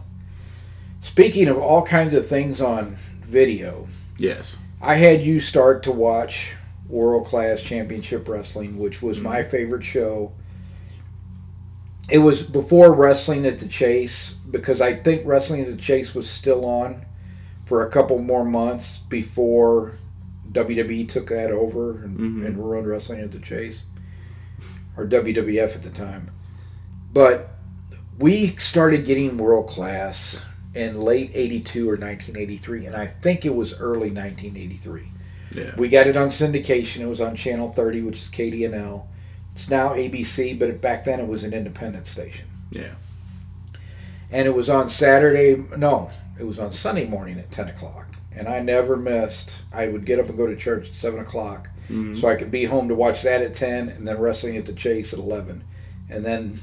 [1.01, 4.57] speaking of all kinds of things on video, Yes.
[4.81, 6.53] I had you start to watch
[6.87, 9.49] World Class Championship Wrestling, which was my mm-hmm.
[9.49, 10.31] favorite show.
[12.09, 16.29] It was before Wrestling at the Chase because I think Wrestling at the Chase was
[16.29, 17.05] still on
[17.65, 19.97] for a couple more months before
[20.53, 22.45] WWE took that over and, Mhm.
[22.45, 23.83] and ruined Wrestling at the Chase,
[24.95, 26.29] or WWF at the time.
[27.11, 27.55] But
[28.19, 30.41] we started getting World Class
[30.75, 35.03] in late 82 or 1983, and I think it was early 1983.
[35.53, 35.75] Yeah.
[35.77, 37.01] We got it on syndication.
[37.01, 39.05] It was on Channel 30, which is KDNL.
[39.51, 42.45] It's now ABC, but back then it was an independent station.
[42.71, 42.93] Yeah.
[44.31, 48.07] And it was on Saturday, no, it was on Sunday morning at 10 o'clock.
[48.35, 49.51] And I never missed.
[49.71, 52.19] I would get up and go to church at 7 o'clock Mhm.
[52.19, 54.73] so I could be home to watch that at 10 and then wrestling at the
[54.73, 55.63] Chase at 11.
[56.09, 56.59] And then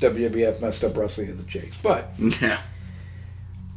[0.00, 1.72] WWF messed up wrestling at the Chase.
[1.82, 2.58] But Yeah.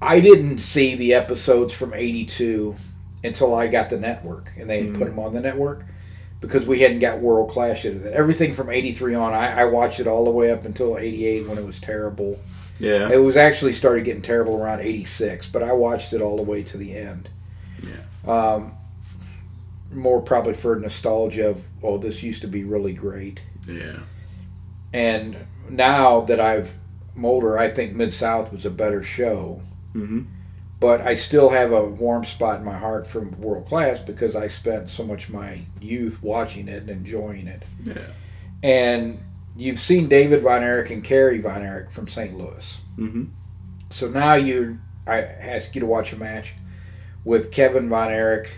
[0.01, 2.75] I didn't see the episodes from 82
[3.23, 5.09] until I got the network and they had put Mhm.
[5.11, 5.83] them on the network
[6.39, 7.95] because we hadn't got World Class yet.
[8.13, 11.57] Everything from 83 on, I, I watched it all the way up until 88 when
[11.57, 12.39] it was terrible.
[12.79, 13.09] Yeah.
[13.11, 16.63] It was actually started getting terrible around 86, but I watched it all the way
[16.63, 17.29] to the end.
[17.83, 18.31] Yeah.
[18.31, 18.73] Um,
[19.91, 23.41] more probably for nostalgia of, oh, this used to be really great.
[23.67, 23.99] Yeah.
[24.93, 25.37] And
[25.69, 26.73] now that I've
[27.15, 29.61] I'm older, I think Mid South was a better show.
[29.95, 30.23] Mm-hmm.
[30.79, 34.47] but I still have a warm spot in my heart for world class because I
[34.47, 37.63] spent so much of my youth watching it and enjoying it.
[37.83, 38.05] Yeah.
[38.61, 39.17] And
[39.57, 42.37] you've seen David Von Erich and Kerry Von Erich from St.
[42.37, 42.77] Louis.
[42.97, 43.23] Mm-hmm.
[43.89, 46.53] So now you, I ask you to watch a match
[47.25, 48.49] with Kevin Von Erich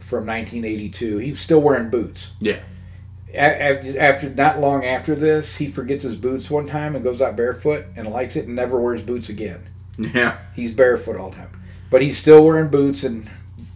[0.00, 1.18] from 1982.
[1.18, 2.30] He's still wearing boots.
[2.40, 2.58] Yeah.
[3.34, 7.36] A- After not long after this, he forgets his boots one time and goes out
[7.36, 9.66] barefoot and likes it and never wears boots again.
[9.98, 10.38] Yeah.
[10.54, 13.28] He's barefoot all the time, but he's still wearing boots in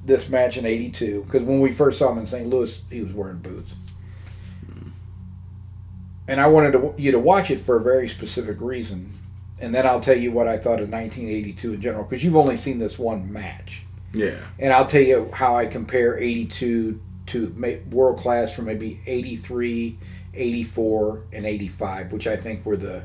[0.04, 1.24] this match in '82.
[1.24, 2.46] Because when we first saw him in St.
[2.46, 3.70] Louis, he was wearing boots.
[6.30, 9.18] And I wanted to, you to watch it for a very specific reason,
[9.58, 12.04] and then I'll tell you what I thought of 1982 in general.
[12.04, 13.82] Because you've only seen this one match,
[14.14, 14.36] Yeah.
[14.60, 19.98] and I'll tell you how I compare '82 to world class from maybe '83,
[20.32, 23.02] '84, and '85, which I think were the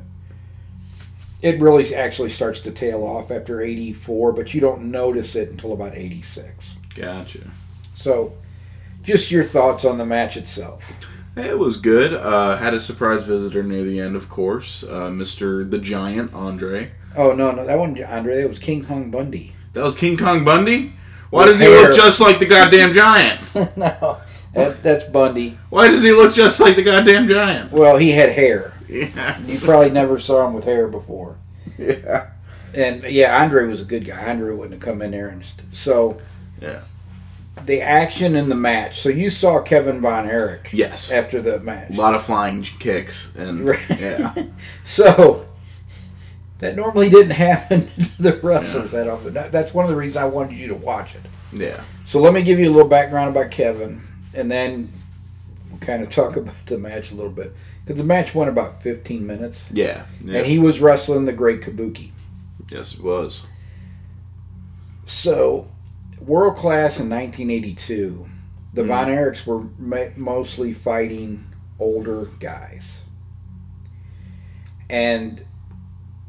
[1.42, 5.74] it really actually starts to tail off after 84, but you don't notice it until
[5.74, 6.48] about 86.
[6.96, 7.40] Gotcha.
[7.96, 8.34] So,
[9.02, 10.94] just your thoughts on the match itself.
[11.36, 12.14] It was good.
[12.14, 14.84] Uh, had a surprise visitor near the end, of course.
[14.84, 15.70] Uh, Mr.
[15.70, 16.92] the Giant, Andre.
[17.18, 18.42] Oh, no, no, that wasn't Andre.
[18.42, 19.54] That was King Kong Bundy.
[19.74, 20.94] That was King Kong Bundy?
[21.30, 21.88] Why With does he hair.
[21.88, 23.42] look just like the goddamn giant?
[23.78, 24.18] no,
[24.54, 25.58] that, that's Bundy.
[25.70, 27.72] Why does he look just like the goddamn giant?
[27.72, 28.74] Well, he had hair.
[28.88, 29.40] Yeah.
[29.42, 31.36] You probably never saw him with hair before.
[31.78, 32.30] Yeah.
[32.74, 34.30] And yeah, Andre was a good guy.
[34.30, 36.22] Andre wouldn't have come in there and st- so.
[36.62, 36.82] Yeah.
[37.66, 39.02] The action in the match.
[39.02, 41.12] So you saw Kevin Von Erich Yes.
[41.12, 41.90] after the match.
[41.90, 43.80] A lot of flying kicks and Right.
[44.00, 44.34] yeah.
[44.84, 45.46] So
[46.60, 49.34] that normally didn't happen to the wrestlers that often.
[49.34, 51.22] That, that's one of the reasons I wanted you to watch it.
[51.52, 51.82] Yeah.
[52.06, 54.02] So let me give you a little background about Kevin,
[54.34, 54.88] and then
[55.70, 57.54] we'll kind of talk about the match a little bit.
[57.84, 60.06] Because the match went about 15 minutes, Yeah.
[60.24, 60.38] yeah.
[60.40, 62.12] and he was wrestling the Great Kabuki.
[62.72, 63.42] yes, it was.
[65.06, 65.68] So,
[66.26, 68.26] world class in 1982,
[68.74, 68.88] the Mhm.
[68.88, 71.44] Von Erichs were ma- mostly fighting
[71.80, 73.00] older guys.
[74.90, 75.42] And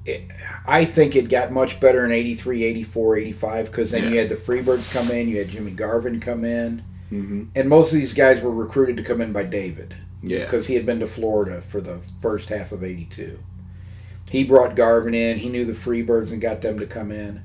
[0.04, 0.22] it,
[0.66, 4.34] I think it got much better in 83, 84, 85 because then you had the
[4.36, 6.82] Freebirds come in, you had Jimmy Garvin come in,
[7.12, 7.44] Mm-hmm.
[7.54, 10.40] and most of these guys were recruited to come in by David Yeah.
[10.44, 13.38] because he had been to Florida for the first half of 82.
[14.28, 15.38] He brought Garvin in.
[15.38, 17.42] He knew the Freebirds and got them to come in.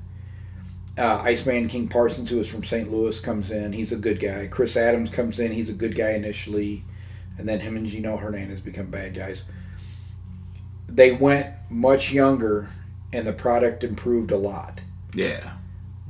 [0.98, 2.90] Uh, Iceman King Parsons, who is from St.
[2.92, 3.72] Louis, comes in.
[3.72, 4.46] He's a good guy.
[4.48, 5.50] Chris Adams comes in.
[5.50, 6.84] He's a good guy initially.
[7.38, 9.40] And then him and Gino Hernandez become bad guys.
[10.88, 12.68] They went much younger,
[13.12, 14.80] and the product improved a lot.
[15.14, 15.52] Yeah.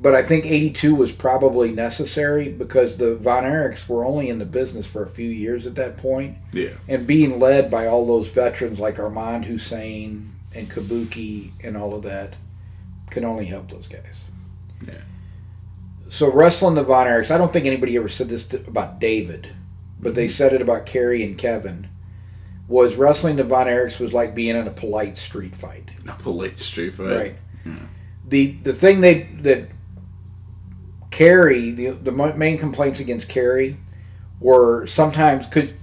[0.00, 4.44] but I think 82 was probably necessary because the Von Erichs were only in the
[4.44, 6.70] business for a few years at that point, Yeah.
[6.88, 12.02] and being led by all those veterans like Armand Hussein and Kabuki and all of
[12.02, 12.34] that
[13.10, 14.16] can only help those guys.
[16.12, 19.48] So wrestling the Von Erichs, I don't think anybody ever said this to, about David,
[19.98, 21.88] but they said it about Kerry and Kevin.
[22.68, 25.88] Was wrestling the Von Erichs was like being in a polite street fight.
[26.06, 27.16] A polite street fight.
[27.16, 27.36] Right.
[27.64, 27.72] Yeah.
[28.28, 29.68] The the thing they that
[31.10, 33.78] Kerry the the main complaints against Kerry
[34.38, 35.74] were sometimes could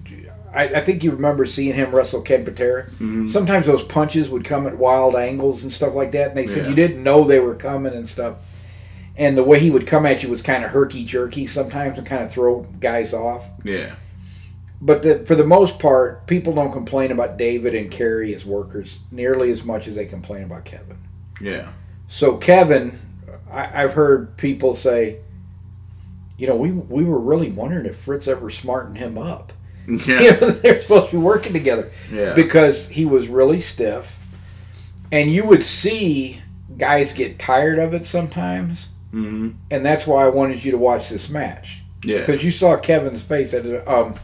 [0.53, 2.87] I, I think you remember seeing him wrestle Ken Patera.
[2.99, 3.31] Mhm.
[3.31, 6.63] Sometimes those punches would come at wild angles and stuff like that, and they said
[6.65, 6.69] Yeah.
[6.69, 8.35] you didn't know they were coming and stuff.
[9.19, 12.07] And the way he would come at you was kind of herky jerky sometimes and
[12.07, 13.45] kind of throw guys off.
[13.63, 13.93] Yeah.
[14.81, 18.99] But the, for the most part, people don't complain about David and Kerry as workers
[19.11, 20.97] nearly as much as they complain about Kevin.
[21.41, 21.67] Yeah.
[22.07, 22.97] So Kevin,
[23.51, 25.17] I, I've heard people say,
[26.37, 29.51] you know, we we were really wondering if Fritz ever smartened him up.
[29.85, 30.21] Yeah.
[30.21, 32.33] You know, they're supposed to be working together Yeah.
[32.35, 34.17] because he was really stiff,
[35.11, 36.41] and you would see
[36.77, 41.09] guys get tired of it sometimes, hmm and that's why I wanted you to watch
[41.09, 42.19] this match Yeah.
[42.19, 43.53] because you saw Kevin's face.
[43.53, 43.87] At.
[43.87, 44.15] Um,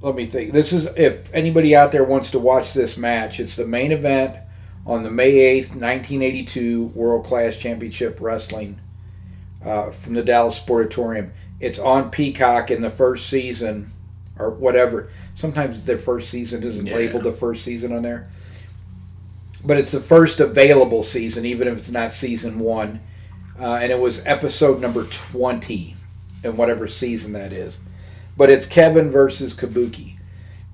[0.00, 0.52] let me think.
[0.52, 4.36] This is if anybody out there wants to watch this match, it's the main event
[4.86, 8.78] on the May eighth, nineteen eighty two World Class Championship Wrestling
[9.64, 11.30] uh, from the Dallas Sportatorium.
[11.60, 13.92] It's on Peacock in the first season
[14.38, 15.10] or whatever.
[15.36, 16.94] Sometimes their first season isn't Yeah.
[16.94, 18.30] labeled the first season on there,
[19.62, 23.00] but it's the first available season, even if it's not season one.
[23.60, 25.96] Uh, and it was episode number twenty
[26.42, 27.76] in whatever season that is.
[28.36, 30.16] But it's Kevin versus Kabuki.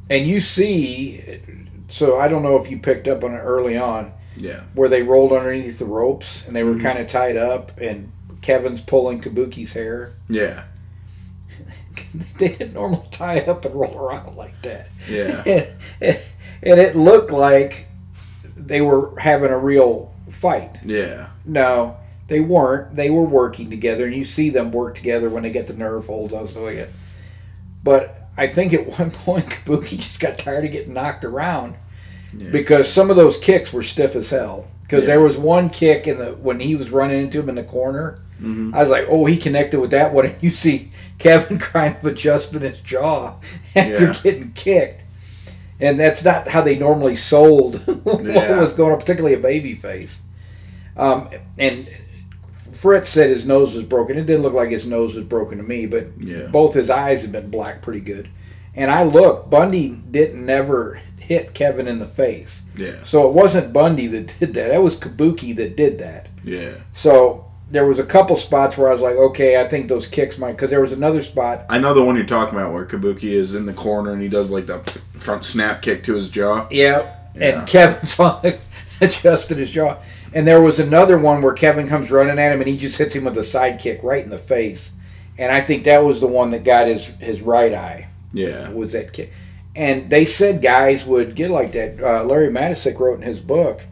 [0.09, 1.41] And you see,
[1.89, 4.61] so I don't know if you picked up on it early on, Yeah.
[4.75, 6.83] where they rolled underneath the ropes and they were Mhm.
[6.83, 10.13] kind of tied up, and Kevin's pulling Kabuki's hair.
[10.29, 10.63] Yeah.
[12.39, 14.89] they didn't normally tie up and roll around like that.
[15.11, 15.43] Yeah.
[15.45, 15.67] and,
[16.63, 17.87] and it looked like
[18.57, 20.71] they were having a real fight.
[20.85, 21.29] Yeah.
[21.45, 21.97] No,
[22.29, 22.97] they weren't.
[22.97, 26.07] They were working together, and you see them work together when they get the nerve
[26.07, 26.89] holds on stuff like that.
[27.85, 31.77] But I think at one point Kabuki just got tired of getting knocked around
[32.37, 32.51] Yeah.
[32.51, 34.67] because some of those kicks were stiff as hell.
[34.83, 35.15] Because Yeah.
[35.15, 38.21] there was one kick in the when he was running into him in the corner.
[38.39, 40.27] hmm I was like, oh, he connected with that one.
[40.27, 43.35] And you see Kevin kind of adjusting his jaw
[43.75, 44.19] after Yeah.
[44.23, 45.03] getting kicked.
[45.79, 50.21] And that's not how they normally sold what was going on, particularly a baby face.
[50.97, 51.87] Um, and
[52.87, 54.17] Fritz said his nose was broken.
[54.17, 56.47] It didn't look like his nose was broken to me, but Yeah.
[56.47, 58.29] both his eyes had been black pretty good.
[58.77, 62.63] And I looked, Bundy didn't never hit Kevin in the face.
[62.77, 63.03] Yeah.
[63.03, 64.69] So it wasn't Bundy that did that.
[64.69, 66.29] That was Kabuki that did that.
[66.45, 66.75] Yeah.
[66.95, 70.39] So there was a couple spots where I was like, okay, I think those kicks
[70.39, 70.53] might.
[70.53, 71.67] Because there was another spot.
[71.69, 74.29] I know the one you're talking about where Kabuki is in the corner and he
[74.29, 74.79] does like the
[75.17, 76.69] front snap kick to his jaw.
[76.71, 77.13] Yeah.
[77.35, 77.59] Yeah.
[77.59, 78.55] And Kevin's on
[79.01, 79.97] adjusted his jaw.
[80.33, 83.15] And there was another one where Kevin comes running at him and he just hits
[83.15, 84.91] him with a side kick right in the face.
[85.39, 88.09] And I think that was the one that got his his right eye.
[88.33, 88.71] Yeah.
[88.71, 89.33] Was that kick?
[89.75, 92.01] And they said guys would get like that.
[92.01, 93.83] Uh, Larry Matysik wrote in his book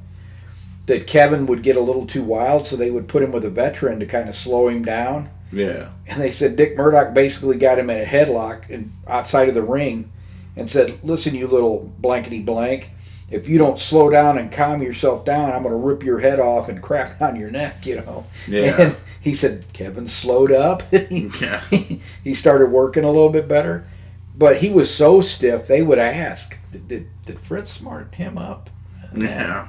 [0.87, 3.51] that Kevin would get a little too wild, so they would put him with a
[3.51, 5.31] veteran to kind of slow him down.
[5.53, 5.92] Yeah.
[6.07, 9.62] And they said Dick Murdoch basically got him in a headlock and outside of the
[9.62, 10.11] ring
[10.57, 12.90] and said, Listen, you little blankety blank,
[13.35, 16.38] if you don't slow down and calm yourself down, I'm going to rip your head
[16.38, 18.25] off and crap on your neck, you know.
[18.47, 18.81] Yeah.
[18.81, 20.83] And he said, Kevin slowed up.
[21.11, 21.61] Yeah.
[22.23, 23.87] he started working a little bit better.
[24.37, 28.70] But he was so stiff, they would ask, Did, did, did Fritz smarten him up?
[29.14, 29.68] Yeah.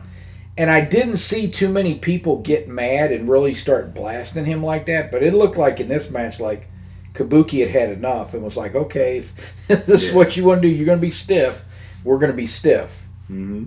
[0.58, 4.86] And I didn't see too many people get mad and really start blasting him like
[4.86, 5.12] that.
[5.12, 6.67] But it looked like in this match, like
[7.13, 9.17] Kabuki had had enough and was like, okay,
[9.69, 10.73] if this is what you want to do.
[10.73, 11.65] You're going to be stiff.
[12.04, 13.05] We're going to be stiff.
[13.27, 13.65] Hmm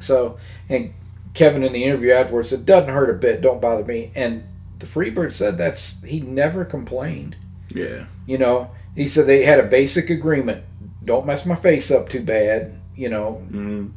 [0.00, 0.94] So, and
[1.34, 3.40] Kevin in the interview afterwards said, doesn't hurt a bit.
[3.40, 4.10] Don't bother me.
[4.14, 4.44] And
[4.78, 7.36] the Freebird said that's, he never complained.
[7.68, 8.06] Yeah.
[8.26, 10.64] You know, he said they had a basic agreement.
[11.04, 12.80] Don't mess my face up too bad.
[12.96, 13.88] You know, hmm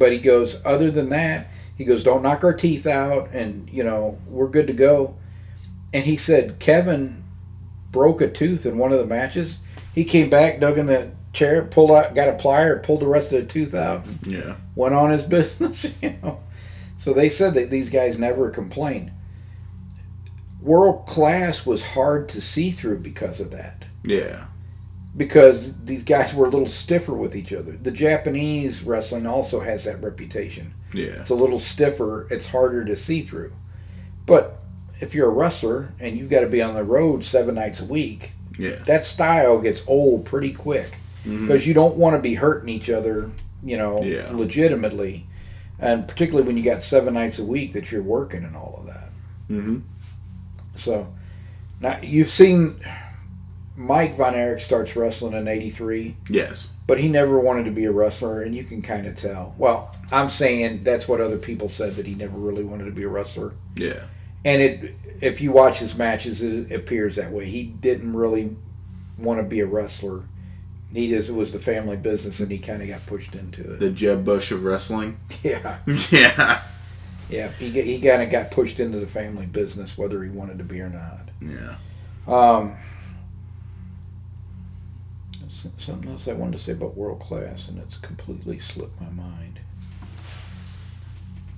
[0.00, 3.84] but he goes, other than that, he goes, don't knock our teeth out, and you
[3.84, 5.14] know we're good to go.
[5.92, 7.22] And he said Kevin
[7.92, 9.58] broke a tooth in one of the matches.
[9.94, 13.32] He came back, dug in the chair, pulled out, got a plier, pulled the rest
[13.32, 14.56] of the tooth out, Yeah.
[14.74, 15.86] went on his business.
[16.02, 16.40] You know,
[16.98, 19.10] so they said that these guys never complained.
[20.60, 24.44] World class was hard to see through because of that Yeah.
[25.16, 27.72] because these guys were a little stiffer with each other.
[27.82, 30.72] The Japanese wrestling also has that reputation.
[30.92, 31.20] Yeah.
[31.20, 33.52] It's a little stiffer, it's harder to see through.
[34.26, 34.58] But
[35.00, 37.84] if you're a wrestler and you've got to be on the road seven nights a
[37.86, 38.76] week, Yeah.
[38.84, 40.90] that style gets old pretty quick
[41.26, 41.42] Mhm.
[41.42, 43.30] because you don't want to be hurting each other,
[43.62, 44.30] you know, Yeah.
[44.32, 45.26] legitimately,
[45.78, 48.86] and particularly when you got seven nights a week that you're working and all of
[48.86, 49.10] that.
[49.50, 49.82] Mhm.
[50.76, 51.08] So,
[51.80, 52.76] now you've seen
[53.76, 56.70] Mike Von Erich starts wrestling in '83, Yes.
[56.86, 59.54] but he never wanted to be a wrestler, and you can kind of tell.
[59.56, 63.04] Well, I'm saying that's what other people said that he never really wanted to be
[63.04, 64.00] a wrestler, Yeah.
[64.44, 67.44] and it if you watch his matches, it appears that way.
[67.44, 68.56] He didn't really
[69.18, 70.22] want to be a wrestler.
[70.92, 73.78] He just it was the family business, and he kind of got pushed into it.
[73.78, 75.18] The Jeb Bush of wrestling.
[75.42, 75.78] Yeah,
[76.10, 76.62] yeah.
[77.28, 77.48] yeah.
[77.52, 80.80] He he kind of got pushed into the family business, whether he wanted to be
[80.80, 81.28] or not.
[81.40, 81.76] Yeah.
[82.26, 82.76] Um,
[85.78, 89.60] something else I wanted to say about world class, and it's completely slipped my mind.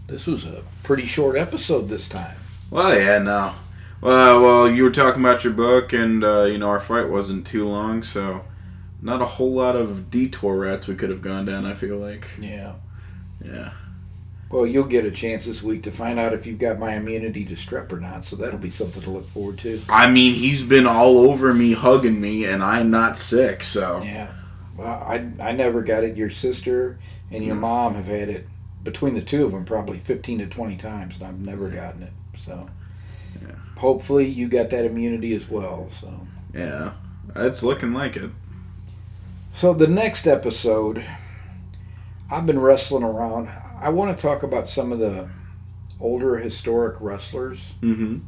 [0.09, 2.37] This was a pretty short episode this time.
[2.71, 3.55] Well, yeah, no.
[4.03, 7.47] Well, well, you were talking about your book, and uh, you know our fight wasn't
[7.47, 8.45] too long, so
[9.03, 11.67] not a whole lot of detour routes we could have gone down.
[11.67, 12.75] I feel like, Yeah.
[13.45, 13.73] yeah,
[14.49, 17.45] Well, you'll get a chance this week to find out if you've got my immunity
[17.47, 19.81] to strep or not, so that'll be something to look forward to.
[19.89, 24.29] I mean he's been all over me, hugging me, and I'm not sick, so Yeah.
[24.77, 26.17] Well, I, I never got it.
[26.17, 26.99] Your sister
[27.31, 27.61] and your Mm.
[27.61, 28.47] mom have had it,
[28.85, 32.13] between the two of them, probably 15 to 20 times, and I've never gotten it.
[32.45, 32.69] So
[33.41, 33.55] Yeah.
[33.77, 35.89] hopefully you got that immunity as well.
[36.01, 36.09] So.
[36.55, 36.93] yeah,
[37.37, 38.31] it's looking like it.
[39.55, 41.05] So the next episode,
[42.31, 43.49] I've been wrestling around.
[43.81, 45.29] I want to talk about some of the
[46.01, 48.19] older historic wrestlers, Mm-hmm.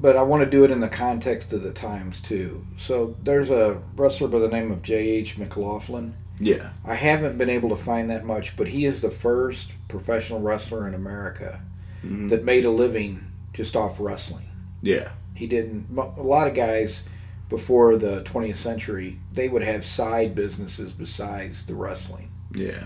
[0.00, 2.64] but I want to do it in the context of the times too.
[2.78, 5.38] So there's a wrestler by the name of J.H.
[5.38, 6.14] McLaughlin.
[6.40, 6.70] Yeah.
[6.84, 10.86] I haven't been able to find that much, but he is the first professional wrestler
[10.86, 11.60] in America
[12.02, 14.48] hmm that made a living just off wrestling.
[14.82, 15.08] Yeah.
[15.34, 17.02] he didn't a lot of guys
[17.48, 22.84] before the 20th century they would have side businesses besides the wrestling Yeah.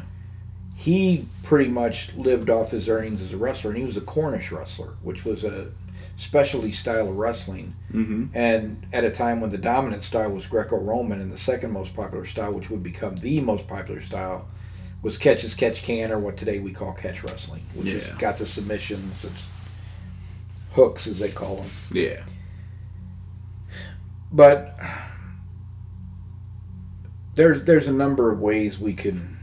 [0.74, 4.50] he pretty much lived off his earnings as a wrestler and he was a cornish
[4.52, 5.70] wrestler which was a
[6.16, 8.26] specialty style of wrestling Mm-hmm.
[8.34, 12.24] and at a time when the dominant style was greco-roman and the second most popular
[12.24, 14.46] style which would become the most popular style
[15.02, 17.98] was catch as catch can or what today we call catch wrestling which Yeah.
[17.98, 19.42] has got the submissions it's
[20.72, 22.22] hooks as they call them Yeah.
[24.32, 24.78] But
[27.34, 29.38] there's there's a number of ways we can.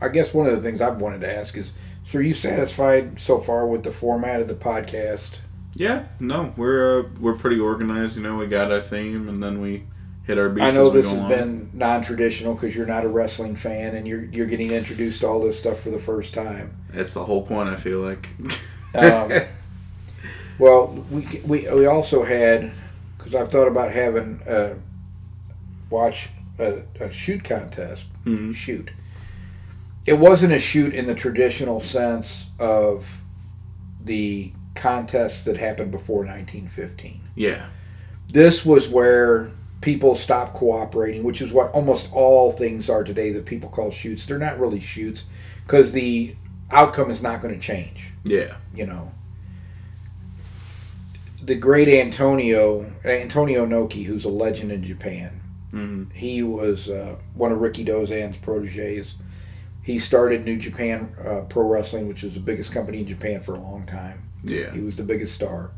[0.00, 1.72] I guess one of the things I've wanted to ask is,
[2.06, 5.38] so are you satisfied so far with the format of the podcast?
[5.74, 6.04] Yeah.
[6.20, 8.16] No, we're uh, we're pretty organized.
[8.16, 9.84] You know, we got our theme, and then we
[10.24, 10.62] hit our beats.
[10.62, 11.28] I know this has along.
[11.30, 15.42] been non-traditional because you're not a wrestling fan and you're you're getting introduced to all
[15.42, 16.76] this stuff for the first time.
[16.92, 17.68] It's the whole point.
[17.68, 18.28] I feel like.
[18.94, 19.32] Um,
[20.58, 22.72] well, we we we also had
[23.32, 24.74] because I've thought about having a
[25.90, 26.28] watch
[26.58, 28.54] a, a shoot contest Mhm.
[28.54, 28.90] shoot.
[30.06, 33.06] It wasn't a shoot in the traditional sense of
[34.04, 37.20] the contests that happened before 1915.
[37.36, 37.66] Yeah.
[38.30, 43.44] This was where people stopped cooperating, which is what almost all things are today that
[43.46, 44.26] people call shoots.
[44.26, 45.24] They're not really shoots
[45.66, 46.34] because the
[46.70, 48.54] outcome is not going to change, Yeah.
[48.74, 49.12] you know.
[51.42, 55.40] The great Antonio, Antonio Inoki, who's a legend in Japan,
[55.70, 59.14] hmm he was uh, one of Rikidozan's proteges.
[59.82, 63.56] He started New Japan uh, Pro Wrestling, which was the biggest company in Japan for
[63.56, 64.30] a long time.
[64.44, 64.72] Yeah.
[64.72, 65.72] He was the biggest star.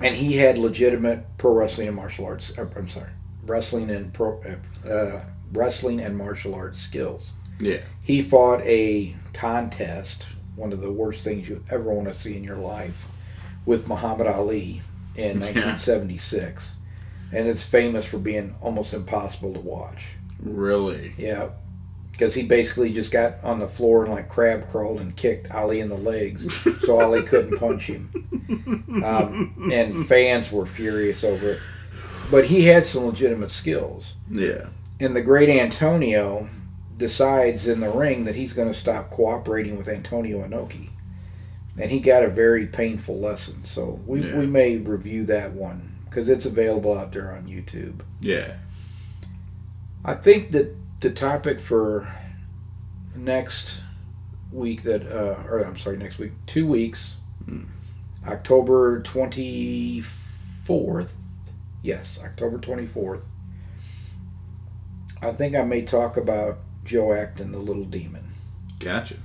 [0.00, 2.56] And he had legitimate pro wrestling and martial arts.
[2.56, 3.10] uh, I'm sorry,
[3.46, 4.40] wrestling and pro,
[4.86, 7.30] uh, uh, wrestling and martial arts skills.
[7.58, 7.80] Yeah.
[8.02, 10.24] He fought a contest,
[10.54, 13.06] one of the worst things you ever want to see in your life,
[13.68, 14.80] with Muhammad Ali
[15.14, 15.46] in Yeah.
[15.52, 16.70] 1976,
[17.32, 20.04] and it's famous for being almost impossible to watch.
[20.42, 21.12] Really.
[21.18, 21.48] Yeah,
[22.12, 25.80] because he basically just got on the floor and like crab crawled and kicked Ali
[25.80, 26.46] in the legs,
[26.86, 28.08] so Ali couldn't punch him.
[29.04, 31.58] Um, and fans were furious over it.
[32.30, 34.14] But he had some legitimate skills.
[34.30, 34.66] Yeah.
[35.00, 36.48] And the great Antonio
[36.96, 40.88] decides in the ring that he's going to stop cooperating with Antonio Inoki.
[41.80, 43.64] And he got a very painful lesson.
[43.64, 44.38] So we, Yeah.
[44.38, 48.00] we may review that one because it's available out there on YouTube.
[48.20, 48.54] Yeah.
[50.04, 52.08] I think that the topic for
[53.14, 53.72] next
[54.50, 57.14] week that uh, or I'm sorry, next week, two weeks,
[57.44, 57.64] Hmm.
[58.26, 60.00] October twenty
[60.64, 61.12] fourth.
[61.82, 63.24] Yes, October twenty fourth.
[65.22, 68.34] I think I may talk about Joe Acton, the little demon.
[68.78, 69.16] Gotcha.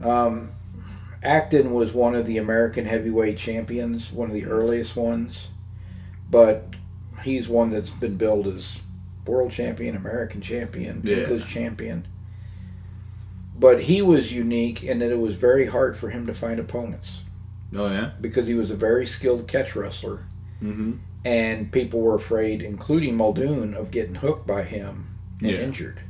[0.00, 0.50] Um,
[1.22, 5.46] Acton was one of the American heavyweight champions, one of the earliest ones,
[6.30, 6.74] but
[7.22, 8.76] he's one that's been billed as
[9.26, 11.18] world champion, American champion, Yeah.
[11.18, 12.06] English champion.
[13.58, 17.18] But he was unique in that it was very hard for him to find opponents
[17.76, 18.10] Oh yeah.
[18.20, 20.24] because he was a very skilled catch wrestler,
[20.60, 20.92] Mm-hmm.
[21.24, 25.06] and people were afraid, including Muldoon, of getting hooked by him
[25.40, 25.58] and Yeah.
[25.58, 26.00] injured.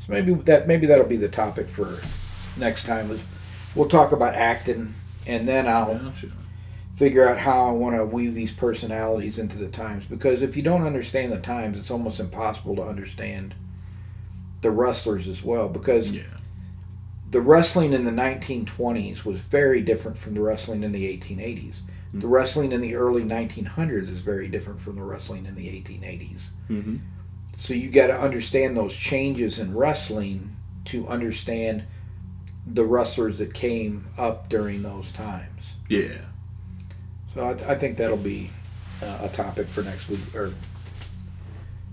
[0.00, 1.98] So maybe that maybe that'll be the topic for
[2.56, 3.10] next time.
[3.12, 3.20] Is
[3.76, 4.94] we'll talk about Acton,
[5.26, 6.12] and then I'll
[6.96, 10.04] figure out how I want to weave these personalities into the times.
[10.06, 13.54] Because if you don't understand the times, it's almost impossible to understand
[14.62, 15.68] the wrestlers as well.
[15.68, 16.22] Because Yeah.
[17.30, 21.74] the wrestling in the 1920s was very different from the wrestling in the 1880s.
[22.14, 22.20] Mm.
[22.22, 26.40] The wrestling in the early 1900s is very different from the wrestling in the 1880s.
[26.70, 26.96] Mm-hmm.
[27.58, 30.56] So you got to understand those changes in wrestling
[30.86, 31.82] to understand
[32.66, 35.62] the wrestlers that came up during those times.
[35.88, 36.18] Yeah.
[37.34, 38.50] So I, I think that'll be
[39.02, 40.52] uh, a topic for next week or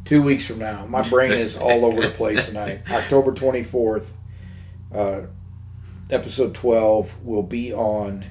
[0.05, 0.85] two weeks from now.
[0.85, 2.81] My brain is all over the place tonight.
[2.89, 4.09] October 24th,
[4.93, 5.21] uh,
[6.09, 8.25] episode 12 will be on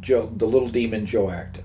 [0.00, 1.64] Joe, the little demon Joe Acton.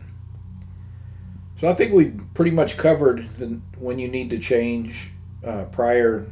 [1.59, 5.11] So I think we pretty much covered the, when you need to change
[5.45, 6.25] uh, prior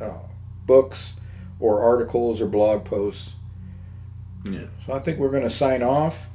[0.00, 0.18] uh,
[0.66, 1.14] books
[1.58, 3.30] or articles or blog posts.
[4.44, 4.66] Yeah.
[4.84, 6.26] So I think we're going to sign off.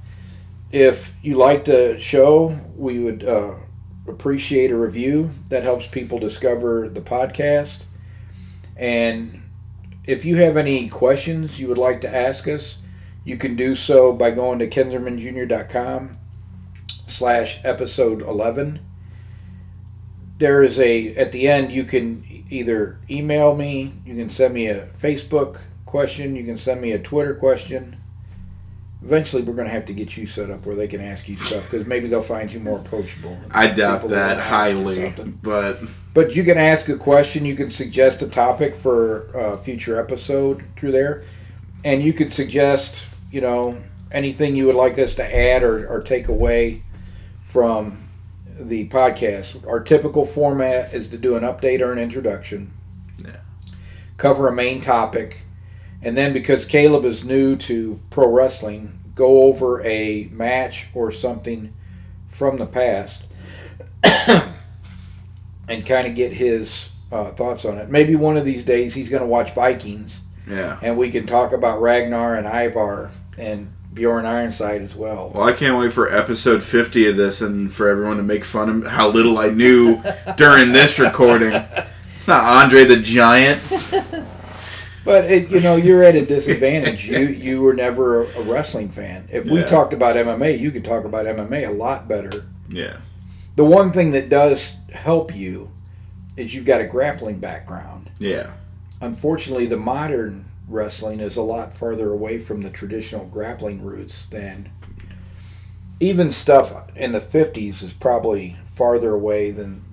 [0.72, 3.56] If you like the show, we would uh,
[4.08, 5.32] appreciate a review.
[5.50, 7.80] That helps people discover the podcast.
[8.76, 9.44] And
[10.06, 12.78] if you have any questions you would like to ask us,
[13.24, 16.18] you can do so by going to kenzimmermanjr.com
[17.08, 18.80] slash episode 11.
[20.42, 24.66] There is a, at the end, you can either email me, you can send me
[24.70, 27.96] a Facebook question, you can send me a Twitter question.
[29.04, 31.38] Eventually, we're going to have to get you set up where they can ask you
[31.38, 33.38] stuff because maybe they'll find you more approachable.
[33.52, 35.14] I doubt that highly,
[35.44, 35.80] but
[36.16, 37.46] But you can ask a question.
[37.46, 41.24] You can suggest a topic for a future episode through there,
[41.84, 43.78] and you could suggest, you know,
[44.12, 46.82] anything you would like us to add or, or take away
[47.46, 47.98] from
[48.60, 49.68] the podcast.
[49.68, 52.72] Our typical format is to do an update or an introduction,
[53.24, 53.38] Yeah.
[54.18, 55.42] cover a main topic,
[56.02, 61.74] and then because Caleb is new to pro wrestling, go over a match or something
[62.30, 63.24] from the past
[65.68, 67.90] and kind of get his uh, thoughts on it.
[67.90, 70.80] Maybe one of these days he's going to watch Vikings yeah.
[70.82, 75.32] and we can talk about Ragnar and Ivar and Bjorn Ironside as well.
[75.36, 78.70] Well, I can't wait for episode 50 of this and for everyone to make fun
[78.70, 80.02] of how little I knew
[80.38, 81.52] during this recording.
[82.16, 83.62] It's not Andre the Giant.
[85.04, 87.10] But it, you know, you're at a disadvantage.
[87.10, 89.28] you you were never a, wrestling fan.
[89.32, 89.66] If we Yeah.
[89.66, 92.46] talked about MMA, you could talk about MMA a lot better.
[92.70, 92.98] Yeah.
[93.56, 95.72] The one thing that does help you
[96.38, 98.12] is you've got a grappling background.
[98.20, 98.52] Yeah.
[99.02, 104.70] Unfortunately, the modern wrestling is a lot farther away from the traditional grappling roots than
[106.00, 109.84] even stuff in the 50s is probably farther away than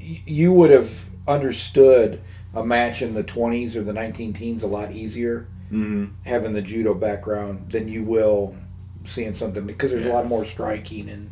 [0.00, 0.90] you would have
[1.28, 2.20] understood
[2.54, 6.62] a match in the 20s or the 19 teens a lot easier hmm having the
[6.62, 8.56] judo background than you will
[9.06, 11.30] seeing something because there's a lot more striking and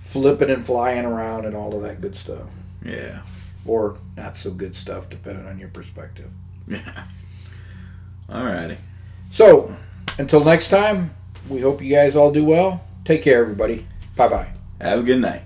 [0.00, 2.48] flipping and flying around and all of that good stuff
[2.84, 3.20] Yeah.
[3.64, 6.30] or not so good stuff depending on your perspective
[6.66, 7.04] Yeah.
[8.28, 8.76] Alrighty.
[9.30, 9.74] So,
[10.18, 11.14] until next time,
[11.48, 12.84] we hope you guys all do well.
[13.04, 13.86] Take care, everybody.
[14.16, 14.48] Bye bye.
[14.80, 15.42] Have a good night.